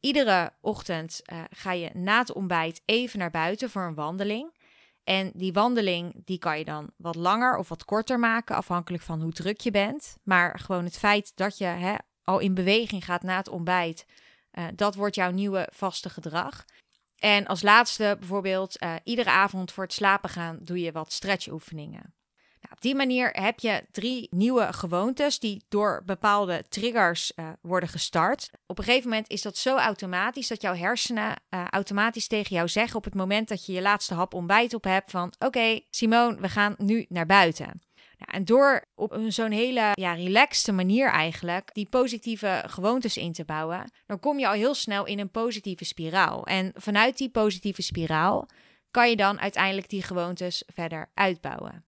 Iedere 0.00 0.52
ochtend 0.60 1.20
uh, 1.32 1.38
ga 1.50 1.72
je 1.72 1.90
na 1.92 2.18
het 2.18 2.32
ontbijt 2.32 2.82
even 2.84 3.18
naar 3.18 3.30
buiten 3.30 3.70
voor 3.70 3.82
een 3.82 3.94
wandeling. 3.94 4.58
En 5.04 5.30
die 5.34 5.52
wandeling 5.52 6.22
die 6.24 6.38
kan 6.38 6.58
je 6.58 6.64
dan 6.64 6.90
wat 6.96 7.14
langer 7.14 7.56
of 7.56 7.68
wat 7.68 7.84
korter 7.84 8.18
maken, 8.18 8.56
afhankelijk 8.56 9.02
van 9.02 9.20
hoe 9.20 9.32
druk 9.32 9.60
je 9.60 9.70
bent. 9.70 10.16
Maar 10.22 10.58
gewoon 10.58 10.84
het 10.84 10.98
feit 10.98 11.32
dat 11.34 11.58
je 11.58 11.64
hè, 11.64 11.94
al 12.24 12.38
in 12.38 12.54
beweging 12.54 13.04
gaat 13.04 13.22
na 13.22 13.36
het 13.36 13.48
ontbijt, 13.48 14.06
uh, 14.52 14.64
dat 14.74 14.94
wordt 14.94 15.14
jouw 15.14 15.30
nieuwe 15.30 15.68
vaste 15.72 16.10
gedrag. 16.10 16.64
En 17.18 17.46
als 17.46 17.62
laatste 17.62 18.16
bijvoorbeeld, 18.18 18.82
uh, 18.82 18.94
iedere 19.04 19.30
avond 19.30 19.72
voor 19.72 19.84
het 19.84 19.92
slapen 19.92 20.30
gaan 20.30 20.58
doe 20.60 20.80
je 20.80 20.92
wat 20.92 21.12
stretchoefeningen. 21.12 22.14
Nou, 22.60 22.72
op 22.74 22.80
die 22.80 22.94
manier 22.94 23.30
heb 23.32 23.58
je 23.58 23.84
drie 23.90 24.28
nieuwe 24.30 24.72
gewoontes 24.72 25.38
die 25.38 25.62
door 25.68 26.02
bepaalde 26.06 26.64
triggers 26.68 27.32
uh, 27.36 27.48
worden 27.60 27.88
gestart. 27.88 28.50
Op 28.66 28.78
een 28.78 28.84
gegeven 28.84 29.08
moment 29.08 29.28
is 29.28 29.42
dat 29.42 29.56
zo 29.56 29.76
automatisch 29.76 30.48
dat 30.48 30.62
jouw 30.62 30.74
hersenen 30.74 31.42
uh, 31.50 31.64
automatisch 31.68 32.26
tegen 32.26 32.56
jou 32.56 32.68
zeggen 32.68 32.96
op 32.96 33.04
het 33.04 33.14
moment 33.14 33.48
dat 33.48 33.66
je 33.66 33.72
je 33.72 33.82
laatste 33.82 34.14
hap 34.14 34.34
ontbijt 34.34 34.74
op 34.74 34.84
hebt 34.84 35.10
van 35.10 35.32
oké 35.38 35.46
okay, 35.46 35.86
Simone, 35.90 36.40
we 36.40 36.48
gaan 36.48 36.74
nu 36.78 37.06
naar 37.08 37.26
buiten. 37.26 37.80
Ja, 38.16 38.26
en 38.26 38.44
door 38.44 38.84
op 38.94 39.16
zo'n 39.28 39.50
hele 39.50 39.90
ja, 39.92 40.12
relaxte 40.12 40.72
manier 40.72 41.08
eigenlijk 41.08 41.70
die 41.74 41.88
positieve 41.88 42.62
gewoontes 42.66 43.16
in 43.16 43.32
te 43.32 43.44
bouwen, 43.44 43.90
dan 44.06 44.20
kom 44.20 44.38
je 44.38 44.46
al 44.46 44.52
heel 44.52 44.74
snel 44.74 45.06
in 45.06 45.18
een 45.18 45.30
positieve 45.30 45.84
spiraal. 45.84 46.46
En 46.46 46.72
vanuit 46.74 47.18
die 47.18 47.30
positieve 47.30 47.82
spiraal 47.82 48.48
kan 48.90 49.10
je 49.10 49.16
dan 49.16 49.40
uiteindelijk 49.40 49.88
die 49.88 50.02
gewoontes 50.02 50.62
verder 50.66 51.10
uitbouwen. 51.14 51.89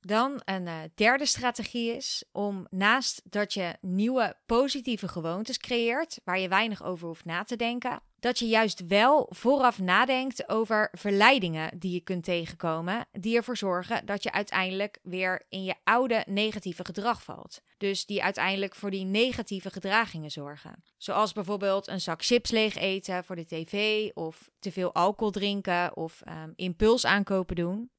Dan 0.00 0.40
een 0.44 0.66
uh, 0.66 0.78
derde 0.94 1.26
strategie 1.26 1.96
is 1.96 2.24
om 2.32 2.66
naast 2.70 3.22
dat 3.24 3.54
je 3.54 3.76
nieuwe 3.80 4.36
positieve 4.46 5.08
gewoontes 5.08 5.58
creëert, 5.58 6.20
waar 6.24 6.38
je 6.38 6.48
weinig 6.48 6.82
over 6.82 7.06
hoeft 7.06 7.24
na 7.24 7.44
te 7.44 7.56
denken, 7.56 8.00
dat 8.22 8.38
je 8.38 8.46
juist 8.46 8.86
wel 8.86 9.26
vooraf 9.30 9.78
nadenkt 9.78 10.48
over 10.48 10.88
verleidingen 10.92 11.78
die 11.78 11.92
je 11.92 12.00
kunt 12.00 12.24
tegenkomen, 12.24 13.06
die 13.12 13.36
ervoor 13.36 13.56
zorgen 13.56 14.06
dat 14.06 14.22
je 14.22 14.32
uiteindelijk 14.32 14.98
weer 15.02 15.42
in 15.48 15.64
je 15.64 15.74
oude 15.84 16.24
negatieve 16.28 16.84
gedrag 16.84 17.22
valt. 17.22 17.60
Dus 17.76 18.06
die 18.06 18.22
uiteindelijk 18.22 18.74
voor 18.74 18.90
die 18.90 19.04
negatieve 19.04 19.70
gedragingen 19.70 20.30
zorgen. 20.30 20.82
Zoals 20.96 21.32
bijvoorbeeld 21.32 21.88
een 21.88 22.00
zak 22.00 22.24
chips 22.24 22.50
leeg 22.50 22.76
eten 22.76 23.24
voor 23.24 23.36
de 23.36 23.46
tv, 23.46 24.08
of 24.14 24.50
te 24.58 24.72
veel 24.72 24.94
alcohol 24.94 25.32
drinken, 25.32 25.96
of 25.96 26.20
um, 26.28 26.52
impuls 26.56 27.06
aankopen 27.06 27.56
doen 27.56 27.90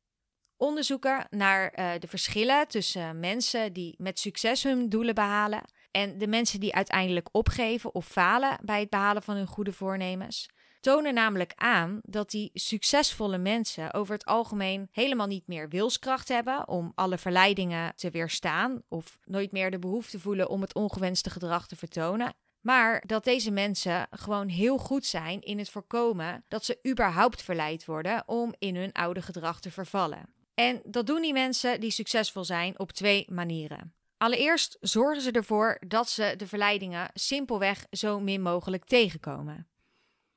onderzoeken 0.58 1.28
naar 1.30 1.74
uh, 1.80 1.92
de 2.00 2.08
verschillen 2.08 2.68
tussen 2.68 3.20
mensen 3.20 3.74
die 3.74 3.96
met 3.98 4.20
succes 4.20 4.64
hun 4.64 4.90
doelen 4.90 5.16
behalen 5.16 5.62
en 5.94 6.18
de 6.18 6.28
mensen 6.28 6.60
die 6.60 6.76
uiteindelijk 6.76 7.30
opgeven 7.32 7.96
of 7.96 8.06
falen 8.06 8.58
bij 8.62 8.80
het 8.80 8.90
behalen 8.90 9.24
van 9.24 9.36
hun 9.36 9.48
goede 9.48 9.74
voornemens. 9.74 10.50
Tonen 10.80 11.14
namelijk 11.14 11.54
aan 11.56 12.00
dat 12.04 12.32
die 12.32 12.52
succesvolle 12.54 13.38
mensen 13.38 13.94
over 13.94 14.14
het 14.14 14.26
algemeen 14.26 14.88
helemaal 14.92 15.28
niet 15.28 15.48
meer 15.48 15.70
wilskracht 15.70 16.28
hebben 16.28 16.68
om 16.68 16.92
alle 16.96 17.18
verleidingen 17.18 17.96
te 17.96 18.10
weerstaan 18.10 18.82
of 18.88 19.18
nooit 19.26 19.52
meer 19.52 19.72
de 19.72 19.80
behoefte 19.80 20.20
voelen 20.20 20.50
om 20.50 20.62
het 20.62 20.74
ongewenste 20.74 21.30
gedrag 21.30 21.68
te 21.68 21.76
vertonen. 21.76 22.34
Maar 22.62 23.04
dat 23.06 23.24
deze 23.24 23.52
mensen 23.52 24.08
gewoon 24.12 24.48
heel 24.48 24.78
goed 24.78 25.06
zijn 25.06 25.42
in 25.42 25.58
het 25.58 25.70
voorkomen 25.70 26.46
dat 26.48 26.66
ze 26.66 26.80
überhaupt 26.88 27.42
verleid 27.42 27.86
worden 27.86 28.24
om 28.26 28.54
in 28.60 28.76
hun 28.76 28.92
oude 28.92 29.22
gedrag 29.22 29.60
te 29.60 29.72
vervallen. 29.72 30.34
En 30.54 30.82
dat 30.86 31.08
doen 31.08 31.22
die 31.22 31.34
mensen 31.34 31.80
die 31.80 31.92
succesvol 31.92 32.44
zijn 32.44 32.80
op 32.80 32.92
twee 32.92 33.26
manieren. 33.30 33.94
Allereerst 34.24 34.78
zorgen 34.82 35.22
ze 35.22 35.32
ervoor 35.32 35.78
dat 35.88 36.10
ze 36.10 36.34
de 36.38 36.48
verleidingen 36.48 37.10
simpelweg 37.14 37.86
zo 37.92 38.20
min 38.20 38.42
mogelijk 38.42 38.86
tegenkomen. 38.86 39.68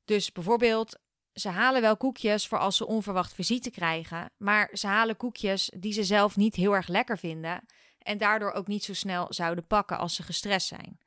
Dus 0.05 0.33
bijvoorbeeld, 0.33 0.99
ze 1.33 1.49
halen 1.49 1.81
wel 1.81 1.97
koekjes 1.97 2.47
voor 2.47 2.59
als 2.59 2.77
ze 2.77 2.87
onverwacht 2.87 3.35
visite 3.35 3.71
krijgen, 3.71 4.31
maar 4.37 4.69
ze 4.73 4.87
halen 4.87 5.17
koekjes 5.17 5.71
die 5.77 5.93
ze 5.93 6.05
zelf 6.05 6.37
niet 6.37 6.55
heel 6.55 6.75
erg 6.75 6.89
lekker 6.89 7.19
vinden 7.19 7.67
en 7.99 8.19
daardoor 8.19 8.53
ook 8.53 8.67
niet 8.67 8.85
zo 8.85 8.95
snel 8.95 9.27
zouden 9.29 9.67
pakken 9.67 9.99
als 9.99 10.15
ze 10.15 10.23
gestrest 10.23 10.67
zijn. 10.67 10.99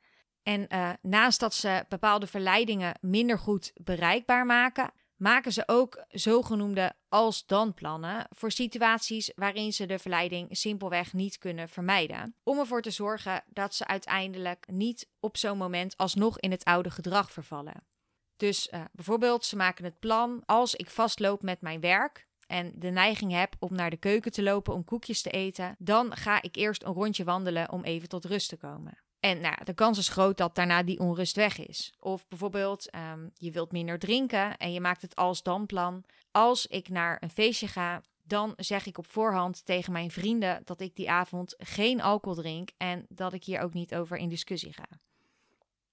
En 0.42 0.66
uh, 0.68 0.90
naast 1.02 1.40
dat 1.40 1.54
ze 1.54 1.84
bepaalde 1.88 2.26
verleidingen 2.26 2.98
minder 3.00 3.38
goed 3.38 3.72
bereikbaar 3.74 4.46
maken, 4.46 4.92
maken 5.20 5.52
ze 5.52 5.62
ook 5.66 6.04
zogenoemde 6.08 6.92
als-dan 7.08 7.74
plannen 7.74 8.26
voor 8.30 8.50
situaties 8.50 9.32
waarin 9.34 9.72
ze 9.72 9.86
de 9.86 9.98
verleiding 9.98 10.56
simpelweg 10.56 11.12
niet 11.12 11.38
kunnen 11.38 11.68
vermijden. 11.68 12.34
Om 12.42 12.58
ervoor 12.58 12.82
te 12.82 12.90
zorgen 12.90 13.44
dat 13.48 13.74
ze 13.74 13.86
uiteindelijk 13.86 14.66
niet 14.70 15.08
op 15.20 15.36
zo'n 15.36 15.58
moment 15.58 15.96
alsnog 15.96 16.38
in 16.38 16.50
het 16.50 16.64
oude 16.64 16.90
gedrag 16.90 17.32
vervallen. 17.32 17.84
Dus 18.36 18.68
uh, 18.70 18.84
bijvoorbeeld, 18.92 19.44
ze 19.44 19.56
maken 19.56 19.84
het 19.84 19.98
plan 19.98 20.42
als 20.46 20.74
ik 20.74 20.90
vastloop 20.90 21.42
met 21.42 21.60
mijn 21.60 21.80
werk 21.80 22.28
en 22.46 22.72
de 22.74 22.90
neiging 22.90 23.32
heb 23.32 23.56
om 23.58 23.74
naar 23.74 23.90
de 23.90 23.96
keuken 23.96 24.32
te 24.32 24.42
lopen 24.42 24.74
om 24.74 24.84
koekjes 24.84 25.22
te 25.22 25.30
eten, 25.30 25.74
dan 25.78 26.16
ga 26.16 26.42
ik 26.42 26.56
eerst 26.56 26.82
een 26.82 26.92
rondje 26.92 27.24
wandelen 27.24 27.72
om 27.72 27.84
even 27.84 28.08
tot 28.08 28.24
rust 28.24 28.48
te 28.48 28.56
komen. 28.56 28.98
En 29.20 29.40
nou, 29.40 29.64
de 29.64 29.74
kans 29.74 29.98
is 29.98 30.08
groot 30.08 30.36
dat 30.36 30.54
daarna 30.54 30.82
die 30.82 30.98
onrust 30.98 31.36
weg 31.36 31.58
is. 31.58 31.92
Of 31.98 32.28
bijvoorbeeld, 32.28 32.94
um, 32.94 33.30
je 33.34 33.50
wilt 33.50 33.72
minder 33.72 33.98
drinken 33.98 34.56
en 34.56 34.72
je 34.72 34.80
maakt 34.80 35.02
het 35.02 35.16
als 35.16 35.42
dan 35.42 35.66
plan. 35.66 36.04
Als 36.30 36.66
ik 36.66 36.88
naar 36.88 37.16
een 37.20 37.30
feestje 37.30 37.68
ga, 37.68 38.02
dan 38.22 38.52
zeg 38.56 38.86
ik 38.86 38.98
op 38.98 39.06
voorhand 39.06 39.64
tegen 39.64 39.92
mijn 39.92 40.10
vrienden 40.10 40.62
dat 40.64 40.80
ik 40.80 40.96
die 40.96 41.10
avond 41.10 41.54
geen 41.58 42.00
alcohol 42.00 42.42
drink 42.42 42.70
en 42.76 43.06
dat 43.08 43.32
ik 43.32 43.44
hier 43.44 43.60
ook 43.60 43.72
niet 43.72 43.94
over 43.94 44.16
in 44.16 44.28
discussie 44.28 44.72
ga. 44.72 44.86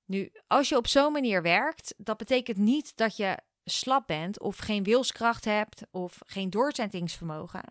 Nu, 0.06 0.32
als 0.48 0.70
je 0.70 0.78
op 0.78 0.88
zo'n 0.88 1.12
manier 1.12 1.42
werkt, 1.42 1.94
dat 1.98 2.18
betekent 2.18 2.58
niet 2.58 2.98
dat 2.98 3.18
je 3.18 3.38
slap 3.66 4.08
bent 4.08 4.40
of 4.40 4.58
geen 4.58 4.84
wilskracht 4.84 5.46
hebt 5.46 5.82
of 5.92 6.20
geen 6.26 6.50
doorzettingsvermogen. 6.50 7.64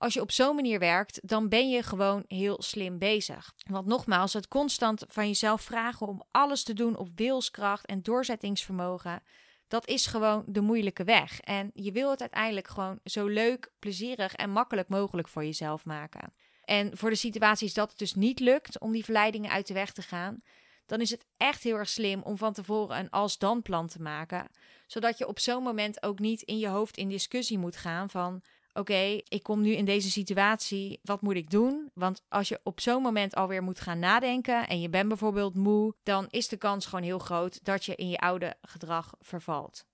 Als 0.00 0.14
je 0.14 0.20
op 0.20 0.30
zo'n 0.30 0.54
manier 0.54 0.78
werkt, 0.78 1.28
dan 1.28 1.48
ben 1.48 1.70
je 1.70 1.82
gewoon 1.82 2.24
heel 2.26 2.62
slim 2.62 2.98
bezig. 2.98 3.52
Want 3.70 3.86
nogmaals, 3.86 4.32
het 4.32 4.48
constant 4.48 5.04
van 5.08 5.26
jezelf 5.26 5.62
vragen 5.62 6.06
om 6.06 6.22
alles 6.30 6.62
te 6.62 6.72
doen 6.72 6.96
op 6.96 7.08
wilskracht 7.14 7.86
en 7.86 8.02
doorzettingsvermogen, 8.02 9.22
dat 9.68 9.88
is 9.88 10.06
gewoon 10.06 10.44
de 10.46 10.60
moeilijke 10.60 11.04
weg. 11.04 11.40
En 11.40 11.70
je 11.74 11.92
wil 11.92 12.10
het 12.10 12.20
uiteindelijk 12.20 12.68
gewoon 12.68 13.00
zo 13.04 13.26
leuk, 13.26 13.72
plezierig 13.78 14.34
en 14.34 14.50
makkelijk 14.50 14.88
mogelijk 14.88 15.28
voor 15.28 15.44
jezelf 15.44 15.84
maken. 15.84 16.32
En 16.64 16.96
voor 16.96 17.10
de 17.10 17.16
situaties 17.16 17.74
dat 17.74 17.90
het 17.90 17.98
dus 17.98 18.14
niet 18.14 18.40
lukt 18.40 18.78
om 18.78 18.92
die 18.92 19.04
verleidingen 19.04 19.50
uit 19.50 19.66
de 19.66 19.74
weg 19.74 19.92
te 19.92 20.02
gaan, 20.02 20.42
dan 20.86 21.00
is 21.00 21.10
het 21.10 21.26
echt 21.36 21.62
heel 21.62 21.76
erg 21.76 21.88
slim 21.88 22.22
om 22.22 22.36
van 22.36 22.52
tevoren 22.52 22.98
een 22.98 23.10
als-dan 23.10 23.62
plan 23.62 23.86
te 23.86 24.02
maken. 24.02 24.48
Zodat 24.86 25.18
je 25.18 25.28
op 25.28 25.38
zo'n 25.38 25.62
moment 25.62 26.02
ook 26.02 26.18
niet 26.18 26.42
in 26.42 26.58
je 26.58 26.68
hoofd 26.68 26.96
in 26.96 27.08
discussie 27.08 27.58
moet 27.58 27.76
gaan 27.76 28.10
van 28.10 28.42
oké, 28.72 29.20
ik 29.28 29.42
kom 29.42 29.60
nu 29.60 29.72
in 29.72 29.84
deze 29.84 30.10
situatie, 30.10 31.00
wat 31.02 31.22
moet 31.22 31.34
ik 31.34 31.50
doen? 31.50 31.90
Want 31.94 32.22
als 32.28 32.48
je 32.48 32.60
op 32.62 32.80
zo'n 32.80 33.02
moment 33.02 33.34
alweer 33.34 33.62
moet 33.62 33.80
gaan 33.80 33.98
nadenken 33.98 34.68
en 34.68 34.80
je 34.80 34.88
bent 34.88 35.08
bijvoorbeeld 35.08 35.54
moe, 35.54 35.94
dan 36.02 36.26
is 36.30 36.48
de 36.48 36.56
kans 36.56 36.86
gewoon 36.86 37.04
heel 37.04 37.18
groot 37.18 37.64
dat 37.64 37.84
je 37.84 37.94
in 37.94 38.08
je 38.08 38.18
oude 38.18 38.56
gedrag 38.62 39.14
vervalt. 39.20 39.84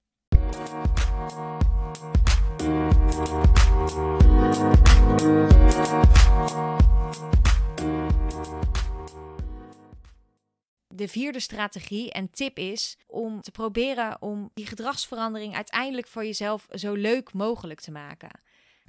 de 10.97 11.09
vierde 11.09 11.40
strategie 11.40 12.12
en 12.12 12.30
tip 12.30 12.59
is 12.59 12.99
om 13.06 13.40
te 13.40 13.50
proberen 13.50 14.23
om 14.23 14.50
die 14.54 14.66
gedragsverandering 14.66 15.54
uiteindelijk 15.54 16.06
voor 16.06 16.25
jezelf 16.25 16.66
zo 16.71 16.95
leuk 16.95 17.33
mogelijk 17.33 17.80
te 17.80 17.90
maken. 17.90 18.40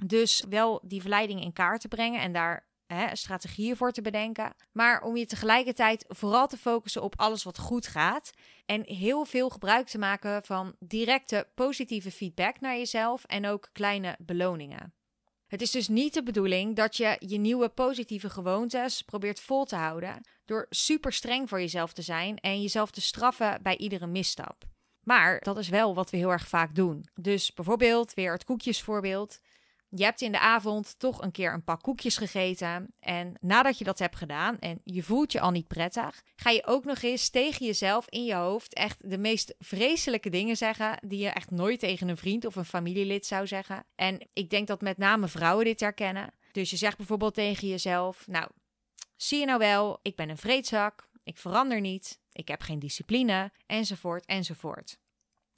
Dus 0.06 0.44
wel 0.48 0.80
die 0.82 1.00
verleiding 1.00 1.42
in 1.42 1.52
kaart 1.52 1.80
te 1.80 1.88
brengen 1.88 2.20
en 2.20 2.32
daar 2.32 2.66
hè, 2.86 3.16
strategieën 3.16 3.76
voor 3.76 3.92
te 3.92 4.02
bedenken. 4.02 4.54
Maar 4.72 5.02
om 5.02 5.16
je 5.16 5.26
tegelijkertijd 5.26 6.04
vooral 6.08 6.46
te 6.46 6.56
focussen 6.56 7.02
op 7.02 7.14
alles 7.16 7.42
wat 7.42 7.58
goed 7.58 7.86
gaat. 7.86 8.30
En 8.66 8.82
heel 8.84 9.24
veel 9.24 9.48
gebruik 9.48 9.86
te 9.86 9.98
maken 9.98 10.42
van 10.42 10.74
directe 10.78 11.48
positieve 11.54 12.10
feedback 12.10 12.60
naar 12.60 12.76
jezelf 12.76 13.24
en 13.24 13.46
ook 13.46 13.68
kleine 13.72 14.16
beloningen. 14.18 14.92
Het 15.46 15.62
is 15.62 15.70
dus 15.70 15.88
niet 15.88 16.14
de 16.14 16.22
bedoeling 16.22 16.76
dat 16.76 16.96
je 16.96 17.16
je 17.18 17.38
nieuwe 17.38 17.68
positieve 17.68 18.30
gewoontes 18.30 19.02
probeert 19.02 19.40
vol 19.40 19.64
te 19.64 19.76
houden 19.76 20.20
door 20.44 20.66
super 20.70 21.12
streng 21.12 21.48
voor 21.48 21.60
jezelf 21.60 21.92
te 21.92 22.02
zijn 22.02 22.38
en 22.38 22.62
jezelf 22.62 22.90
te 22.90 23.00
straffen 23.00 23.62
bij 23.62 23.76
iedere 23.76 24.06
misstap. 24.06 24.64
Maar 25.02 25.40
dat 25.40 25.58
is 25.58 25.68
wel 25.68 25.94
wat 25.94 26.10
we 26.10 26.16
heel 26.16 26.30
erg 26.30 26.48
vaak 26.48 26.74
doen. 26.74 27.08
Dus 27.14 27.52
bijvoorbeeld, 27.54 28.14
weer 28.14 28.32
het 28.32 28.44
koekjesvoorbeeld. 28.44 29.40
Je 29.90 30.04
hebt 30.04 30.20
in 30.20 30.32
de 30.32 30.38
avond 30.38 30.98
toch 30.98 31.22
een 31.22 31.30
keer 31.30 31.52
een 31.52 31.64
pak 31.64 31.82
koekjes 31.82 32.16
gegeten. 32.16 32.94
En 33.00 33.34
nadat 33.40 33.78
je 33.78 33.84
dat 33.84 33.98
hebt 33.98 34.16
gedaan 34.16 34.58
en 34.58 34.80
je 34.84 35.02
voelt 35.02 35.32
je 35.32 35.40
al 35.40 35.50
niet 35.50 35.68
prettig, 35.68 36.22
ga 36.36 36.50
je 36.50 36.66
ook 36.66 36.84
nog 36.84 37.02
eens 37.02 37.28
tegen 37.30 37.66
jezelf 37.66 38.08
in 38.08 38.24
je 38.24 38.34
hoofd 38.34 38.74
echt 38.74 39.10
de 39.10 39.18
meest 39.18 39.54
vreselijke 39.58 40.30
dingen 40.30 40.56
zeggen. 40.56 40.98
Die 41.06 41.18
je 41.18 41.28
echt 41.28 41.50
nooit 41.50 41.80
tegen 41.80 42.08
een 42.08 42.16
vriend 42.16 42.44
of 42.44 42.56
een 42.56 42.64
familielid 42.64 43.26
zou 43.26 43.46
zeggen. 43.46 43.84
En 43.94 44.28
ik 44.32 44.50
denk 44.50 44.66
dat 44.66 44.80
met 44.80 44.98
name 44.98 45.28
vrouwen 45.28 45.64
dit 45.64 45.80
herkennen. 45.80 46.32
Dus 46.52 46.70
je 46.70 46.76
zegt 46.76 46.96
bijvoorbeeld 46.96 47.34
tegen 47.34 47.68
jezelf: 47.68 48.26
Nou, 48.26 48.48
zie 49.16 49.38
je 49.38 49.46
nou 49.46 49.58
wel, 49.58 49.98
ik 50.02 50.16
ben 50.16 50.28
een 50.28 50.36
vreedzak, 50.36 51.08
ik 51.24 51.38
verander 51.38 51.80
niet, 51.80 52.20
ik 52.32 52.48
heb 52.48 52.60
geen 52.60 52.78
discipline, 52.78 53.52
enzovoort, 53.66 54.26
enzovoort. 54.26 54.98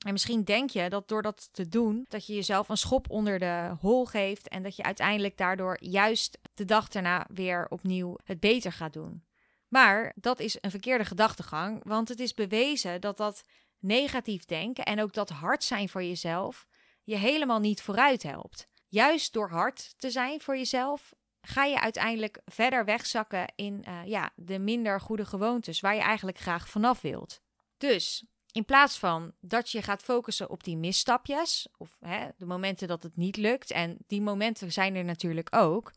En 0.07 0.13
misschien 0.13 0.45
denk 0.45 0.71
je 0.71 0.89
dat 0.89 1.09
door 1.09 1.23
dat 1.23 1.49
te 1.53 1.69
doen, 1.69 2.05
dat 2.09 2.27
je 2.27 2.35
jezelf 2.35 2.69
een 2.69 2.77
schop 2.77 3.11
onder 3.11 3.39
de 3.39 3.77
hol 3.81 4.05
geeft 4.07 4.49
en 4.49 4.63
dat 4.63 4.77
je 4.77 4.83
uiteindelijk 4.83 5.37
daardoor 5.37 5.77
juist 5.81 6.39
de 6.55 6.65
dag 6.65 6.89
daarna 6.89 7.27
weer 7.33 7.67
opnieuw 7.69 8.17
het 8.25 8.41
beter 8.41 8.73
gaat 8.73 8.93
doen. 8.93 9.25
Maar 9.69 10.13
dat 10.15 10.41
is 10.41 10.59
een 10.61 10.71
verkeerde 10.71 11.05
gedachtegang, 11.05 11.81
want 11.85 12.09
het 12.09 12.21
is 12.21 12.35
bewezen 12.35 13.01
dat 13.01 13.17
dat 13.17 13.43
negatief 13.79 14.45
denken 14.45 14.85
en 14.85 15.01
ook 15.01 15.13
dat 15.13 15.29
hard 15.29 15.65
zijn 15.65 15.89
voor 15.89 16.03
jezelf 16.03 16.67
je 17.05 17.17
helemaal 17.17 17.61
niet 17.61 17.83
vooruit 17.83 18.23
helpt. 18.23 18.69
Juist 18.89 19.33
door 19.33 19.51
hard 19.51 19.95
te 19.99 20.11
zijn 20.11 20.41
voor 20.41 20.57
jezelf 20.57 21.15
ga 21.41 21.65
je 21.65 21.81
uiteindelijk 21.81 22.41
verder 22.45 22.85
wegzakken 22.85 23.53
in 23.57 23.85
uh, 23.89 24.01
ja, 24.05 24.31
de 24.37 24.59
minder 24.59 25.01
goede 25.01 25.25
gewoontes 25.25 25.81
waar 25.81 25.95
je 25.95 26.01
eigenlijk 26.01 26.39
graag 26.39 26.69
vanaf 26.69 27.01
wilt. 27.01 27.41
Dus 27.79 28.25
in 28.53 28.65
plaats 28.65 28.99
van 28.99 29.33
dat 29.41 29.71
je 29.71 29.83
gaat 29.83 30.03
focussen 30.03 30.51
op 30.51 30.65
die 30.65 30.77
misstapjes, 30.77 31.69
of 31.77 31.97
hè, 32.01 32.29
de 32.37 32.47
momenten 32.47 32.89
dat 32.89 33.03
het 33.03 33.17
niet 33.17 33.37
lukt, 33.37 33.71
en 33.71 33.97
die 34.07 34.23
momenten 34.23 34.73
zijn 34.73 34.95
er 34.95 35.05
natuurlijk 35.05 35.57
ook, 35.57 35.93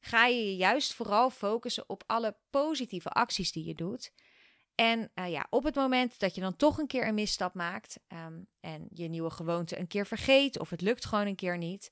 ga 0.00 0.26
je 0.26 0.44
je 0.44 0.56
juist 0.56 0.94
vooral 0.94 1.30
focussen 1.30 1.88
op 1.88 2.02
alle 2.06 2.36
positieve 2.50 3.08
acties 3.08 3.52
die 3.52 3.64
je 3.64 3.74
doet. 3.74 4.12
En 4.74 5.10
uh, 5.14 5.30
ja, 5.30 5.46
op 5.50 5.64
het 5.64 5.74
moment 5.74 6.18
dat 6.18 6.34
je 6.34 6.40
dan 6.40 6.56
toch 6.56 6.78
een 6.78 6.86
keer 6.86 7.06
een 7.06 7.14
misstap 7.14 7.54
maakt 7.54 8.00
um, 8.08 8.46
en 8.60 8.86
je 8.90 9.08
nieuwe 9.08 9.30
gewoonte 9.30 9.78
een 9.78 9.86
keer 9.86 10.06
vergeet, 10.06 10.58
of 10.58 10.70
het 10.70 10.80
lukt 10.80 11.04
gewoon 11.04 11.26
een 11.26 11.34
keer 11.34 11.58
niet, 11.58 11.90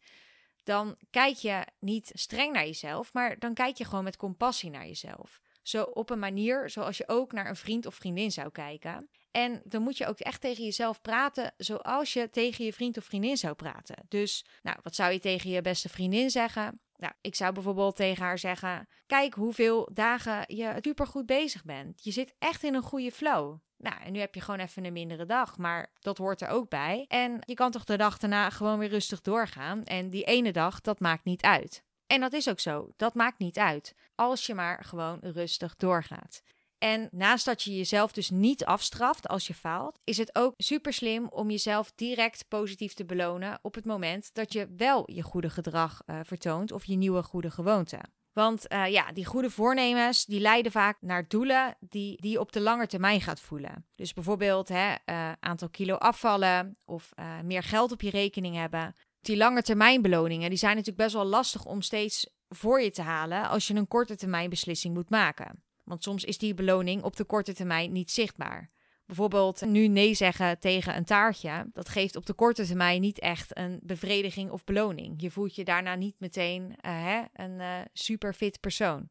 dan 0.62 0.96
kijk 1.10 1.36
je 1.36 1.66
niet 1.78 2.10
streng 2.14 2.52
naar 2.52 2.64
jezelf, 2.64 3.12
maar 3.12 3.38
dan 3.38 3.54
kijk 3.54 3.76
je 3.76 3.84
gewoon 3.84 4.04
met 4.04 4.16
compassie 4.16 4.70
naar 4.70 4.86
jezelf. 4.86 5.40
Zo 5.62 5.82
op 5.82 6.10
een 6.10 6.18
manier 6.18 6.70
zoals 6.70 6.96
je 6.96 7.08
ook 7.08 7.32
naar 7.32 7.48
een 7.48 7.56
vriend 7.56 7.86
of 7.86 7.94
vriendin 7.94 8.32
zou 8.32 8.50
kijken. 8.50 9.10
En 9.32 9.62
dan 9.64 9.82
moet 9.82 9.96
je 9.96 10.06
ook 10.06 10.18
echt 10.18 10.40
tegen 10.40 10.64
jezelf 10.64 11.00
praten 11.00 11.54
zoals 11.56 12.12
je 12.12 12.30
tegen 12.30 12.64
je 12.64 12.72
vriend 12.72 12.96
of 12.96 13.04
vriendin 13.04 13.36
zou 13.36 13.54
praten. 13.54 13.96
Dus, 14.08 14.44
nou, 14.62 14.76
wat 14.82 14.94
zou 14.94 15.12
je 15.12 15.18
tegen 15.18 15.50
je 15.50 15.62
beste 15.62 15.88
vriendin 15.88 16.30
zeggen? 16.30 16.80
Nou, 16.96 17.12
ik 17.20 17.34
zou 17.34 17.52
bijvoorbeeld 17.52 17.96
tegen 17.96 18.24
haar 18.24 18.38
zeggen: 18.38 18.88
Kijk 19.06 19.34
hoeveel 19.34 19.88
dagen 19.92 20.44
je 20.46 20.76
supergoed 20.80 21.26
bezig 21.26 21.64
bent. 21.64 22.04
Je 22.04 22.10
zit 22.10 22.34
echt 22.38 22.62
in 22.62 22.74
een 22.74 22.82
goede 22.82 23.12
flow. 23.12 23.58
Nou, 23.76 24.02
en 24.02 24.12
nu 24.12 24.18
heb 24.18 24.34
je 24.34 24.40
gewoon 24.40 24.60
even 24.60 24.84
een 24.84 24.92
mindere 24.92 25.26
dag, 25.26 25.58
maar 25.58 25.92
dat 25.98 26.18
hoort 26.18 26.40
er 26.40 26.48
ook 26.48 26.68
bij. 26.68 27.04
En 27.08 27.38
je 27.40 27.54
kan 27.54 27.70
toch 27.70 27.84
de 27.84 27.96
dag 27.96 28.18
daarna 28.18 28.50
gewoon 28.50 28.78
weer 28.78 28.88
rustig 28.88 29.20
doorgaan. 29.20 29.84
En 29.84 30.10
die 30.10 30.24
ene 30.24 30.52
dag, 30.52 30.80
dat 30.80 31.00
maakt 31.00 31.24
niet 31.24 31.42
uit. 31.42 31.84
En 32.06 32.20
dat 32.20 32.32
is 32.32 32.48
ook 32.48 32.60
zo. 32.60 32.92
Dat 32.96 33.14
maakt 33.14 33.38
niet 33.38 33.58
uit. 33.58 33.94
Als 34.14 34.46
je 34.46 34.54
maar 34.54 34.84
gewoon 34.84 35.18
rustig 35.22 35.76
doorgaat. 35.76 36.42
En 36.82 37.08
naast 37.10 37.44
dat 37.44 37.62
je 37.62 37.76
jezelf 37.76 38.12
dus 38.12 38.30
niet 38.30 38.64
afstraft 38.64 39.28
als 39.28 39.46
je 39.46 39.54
faalt, 39.54 39.98
is 40.04 40.16
het 40.16 40.34
ook 40.34 40.54
super 40.56 40.92
slim 40.92 41.28
om 41.28 41.50
jezelf 41.50 41.92
direct 41.94 42.44
positief 42.48 42.92
te 42.92 43.04
belonen 43.04 43.58
op 43.62 43.74
het 43.74 43.84
moment 43.84 44.34
dat 44.34 44.52
je 44.52 44.74
wel 44.76 45.10
je 45.10 45.22
goede 45.22 45.50
gedrag 45.50 46.02
uh, 46.06 46.20
vertoont 46.22 46.72
of 46.72 46.84
je 46.84 46.96
nieuwe 46.96 47.22
goede 47.22 47.50
gewoonte. 47.50 48.00
Want 48.32 48.72
uh, 48.72 48.86
ja, 48.86 49.12
die 49.12 49.24
goede 49.24 49.50
voornemens 49.50 50.24
die 50.24 50.40
leiden 50.40 50.72
vaak 50.72 50.96
naar 51.00 51.28
doelen 51.28 51.76
die, 51.80 52.20
die 52.20 52.30
je 52.30 52.40
op 52.40 52.52
de 52.52 52.60
lange 52.60 52.86
termijn 52.86 53.20
gaat 53.20 53.40
voelen. 53.40 53.86
Dus 53.94 54.12
bijvoorbeeld 54.12 54.68
hè, 54.68 54.94
uh, 55.06 55.32
aantal 55.40 55.68
kilo 55.68 55.94
afvallen 55.94 56.76
of 56.84 57.12
meer 57.44 57.62
geld 57.62 57.92
op 57.92 58.00
je 58.00 58.10
rekening 58.10 58.56
hebben. 58.56 58.94
Die 59.20 59.36
lange 59.36 59.62
termijn 59.62 60.02
beloningen 60.02 60.48
die 60.48 60.58
zijn 60.58 60.76
natuurlijk 60.76 61.04
best 61.04 61.14
wel 61.14 61.24
lastig 61.24 61.64
om 61.64 61.82
steeds 61.82 62.30
voor 62.48 62.80
je 62.80 62.90
te 62.90 63.02
halen 63.02 63.48
als 63.48 63.66
je 63.66 63.74
een 63.74 63.88
korte 63.88 64.16
termijn 64.16 64.50
beslissing 64.50 64.94
moet 64.94 65.10
maken. 65.10 65.62
Want 65.84 66.02
soms 66.02 66.24
is 66.24 66.38
die 66.38 66.54
beloning 66.54 67.02
op 67.02 67.16
de 67.16 67.24
korte 67.24 67.54
termijn 67.54 67.92
niet 67.92 68.10
zichtbaar. 68.10 68.70
Bijvoorbeeld 69.06 69.66
nu 69.66 69.88
nee 69.88 70.14
zeggen 70.14 70.58
tegen 70.58 70.96
een 70.96 71.04
taartje, 71.04 71.70
dat 71.72 71.88
geeft 71.88 72.16
op 72.16 72.26
de 72.26 72.32
korte 72.32 72.66
termijn 72.66 73.00
niet 73.00 73.18
echt 73.18 73.58
een 73.58 73.80
bevrediging 73.82 74.50
of 74.50 74.64
beloning. 74.64 75.22
Je 75.22 75.30
voelt 75.30 75.54
je 75.54 75.64
daarna 75.64 75.94
niet 75.94 76.14
meteen 76.18 76.62
uh, 76.62 76.74
hè, 76.82 77.22
een 77.32 77.60
uh, 77.60 77.80
super 77.92 78.34
fit 78.34 78.60
persoon. 78.60 79.08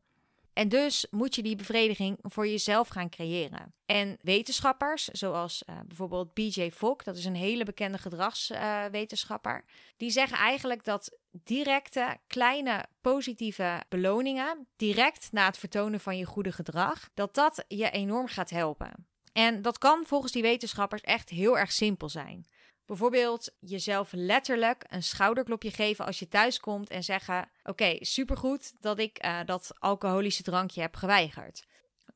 En 0.54 0.70
dus 0.70 1.08
moet 1.10 1.36
je 1.36 1.44
die 1.44 1.56
bevrediging 1.56 2.18
voor 2.22 2.48
jezelf 2.48 2.88
gaan 2.88 3.10
creëren. 3.10 3.74
En 3.86 4.18
wetenschappers, 4.22 5.06
zoals 5.06 5.64
uh, 5.70 5.80
bijvoorbeeld 5.86 6.34
BJ 6.34 6.70
Fogg, 6.72 7.04
dat 7.04 7.18
is 7.18 7.26
een 7.26 7.36
hele 7.36 7.64
bekende 7.64 7.98
gedragswetenschapper, 7.98 9.66
die 9.98 10.10
zeggen 10.10 10.38
eigenlijk 10.38 10.84
dat 10.84 11.18
directe, 11.32 12.18
kleine, 12.28 12.86
positieve 13.02 13.84
beloningen, 13.90 14.68
direct 14.76 15.32
na 15.32 15.46
het 15.46 15.58
vertonen 15.58 16.00
van 16.00 16.18
je 16.18 16.26
goede 16.26 16.52
gedrag, 16.52 17.10
dat 17.14 17.36
dat 17.36 17.66
je 17.68 17.90
enorm 17.90 18.28
gaat 18.28 18.50
helpen. 18.50 19.08
En 19.34 19.62
dat 19.62 19.78
kan 19.78 20.06
volgens 20.06 20.32
die 20.32 20.42
wetenschappers 20.42 21.02
echt 21.02 21.30
heel 21.30 21.58
erg 21.58 21.72
simpel 21.72 22.10
zijn. 22.10 22.46
Bijvoorbeeld 22.86 23.54
jezelf 23.60 24.12
letterlijk 24.12 24.84
een 24.88 25.04
schouderklopje 25.04 25.72
geven 25.72 26.06
als 26.06 26.20
je 26.20 26.28
thuis 26.28 26.60
komt 26.60 26.90
en 26.90 27.04
zeggen: 27.04 27.50
Oké, 27.64 27.98
supergoed 28.00 28.74
dat 28.82 29.00
ik 29.00 29.26
uh, 29.26 29.40
dat 29.46 29.72
alcoholische 29.80 30.44
drankje 30.44 30.82
heb 30.82 30.96
geweigerd. 30.96 31.66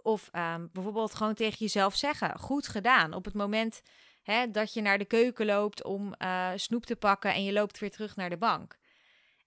Of 0.02 0.30
um, 0.34 0.70
bijvoorbeeld 0.74 1.16
gewoon 1.16 1.34
tegen 1.34 1.58
jezelf 1.58 1.96
zeggen: 1.96 2.40
Goed 2.40 2.68
gedaan. 2.68 3.14
Op 3.14 3.26
het 3.26 3.34
moment 3.34 3.82
hè, 4.24 4.52
dat 4.52 4.74
je 4.74 4.82
naar 4.82 4.98
de 4.98 5.06
keuken 5.06 5.46
loopt 5.46 5.84
om 5.84 6.14
uh, 6.18 6.52
snoep 6.56 6.86
te 6.86 6.96
pakken 6.96 7.34
en 7.34 7.44
je 7.44 7.54
loopt 7.54 7.80
weer 7.80 7.92
terug 7.92 8.16
naar 8.16 8.30
de 8.30 8.38
bank. 8.38 8.78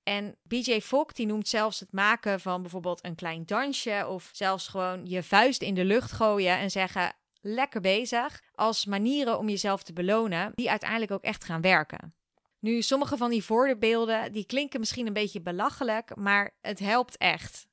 En 0.03 0.37
BJ 0.43 0.81
Fogg 0.81 1.13
die 1.13 1.27
noemt 1.27 1.49
zelfs 1.49 1.81
het 1.81 1.93
maken 1.93 2.41
van 2.41 2.63
bijvoorbeeld 2.63 3.05
een 3.05 3.15
klein 3.15 3.47
dansje 3.47 4.07
of 4.09 4.31
zelfs 4.33 4.69
gewoon 4.69 5.07
je 5.07 5.23
vuist 5.23 5.63
in 5.63 5.75
de 5.75 5.85
lucht 5.85 6.13
gooien 6.13 6.59
en 6.59 6.71
zeggen: 6.71 7.13
lekker 7.55 7.81
bezig 7.81 8.43
als 8.55 8.85
manieren 8.85 9.39
om 9.39 9.49
jezelf 9.49 9.83
te 9.83 9.93
belonen 9.93 10.53
die 10.55 10.71
uiteindelijk 10.71 11.11
ook 11.11 11.23
echt 11.23 11.45
gaan 11.45 11.61
werken. 11.61 12.15
Nu, 12.61 12.83
sommige 12.83 13.17
van 13.17 13.31
die 13.31 13.45
voorbeelden 13.45 14.33
die 14.33 14.47
klinken 14.47 14.81
misschien 14.81 15.07
een 15.07 15.13
beetje 15.13 15.41
belachelijk, 15.41 16.17
maar 16.17 16.51
het 16.61 16.79
helpt 16.79 17.17
echt. 17.17 17.67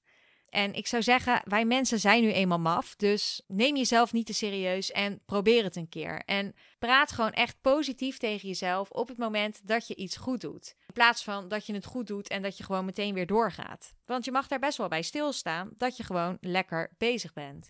En 0.56 0.74
ik 0.74 0.88
zou 0.88 1.04
zeggen, 1.04 1.42
wij 1.44 1.66
mensen 1.66 2.00
zijn 2.00 2.22
nu 2.22 2.32
eenmaal 2.32 2.60
maf, 2.60 2.96
dus 2.96 3.42
neem 3.48 3.76
jezelf 3.76 4.14
niet 4.14 4.26
te 4.26 4.34
serieus 4.34 4.92
en 4.92 5.22
probeer 5.26 5.64
het 5.64 5.76
een 5.76 5.90
keer. 5.90 6.22
En 6.26 6.56
praat 6.80 7.12
gewoon 7.12 7.32
echt 7.32 7.62
positief 7.62 8.18
tegen 8.18 8.48
jezelf 8.48 8.90
op 8.90 9.08
het 9.08 9.18
moment 9.18 9.68
dat 9.68 9.88
je 9.88 9.96
iets 9.96 10.18
goed 10.18 10.42
doet. 10.42 10.76
In 10.88 10.94
plaats 10.94 11.24
van 11.24 11.48
dat 11.48 11.66
je 11.66 11.74
het 11.74 11.86
goed 11.86 12.08
doet 12.08 12.28
en 12.28 12.42
dat 12.42 12.58
je 12.58 12.64
gewoon 12.64 12.86
meteen 12.86 13.14
weer 13.14 13.28
doorgaat. 13.28 13.94
Want 14.06 14.26
je 14.26 14.32
mag 14.32 14.48
daar 14.48 14.60
best 14.60 14.78
wel 14.78 14.88
bij 14.88 15.02
stilstaan 15.02 15.72
dat 15.78 15.98
je 15.98 16.04
gewoon 16.04 16.38
lekker 16.42 16.92
bezig 16.98 17.34
bent. 17.34 17.70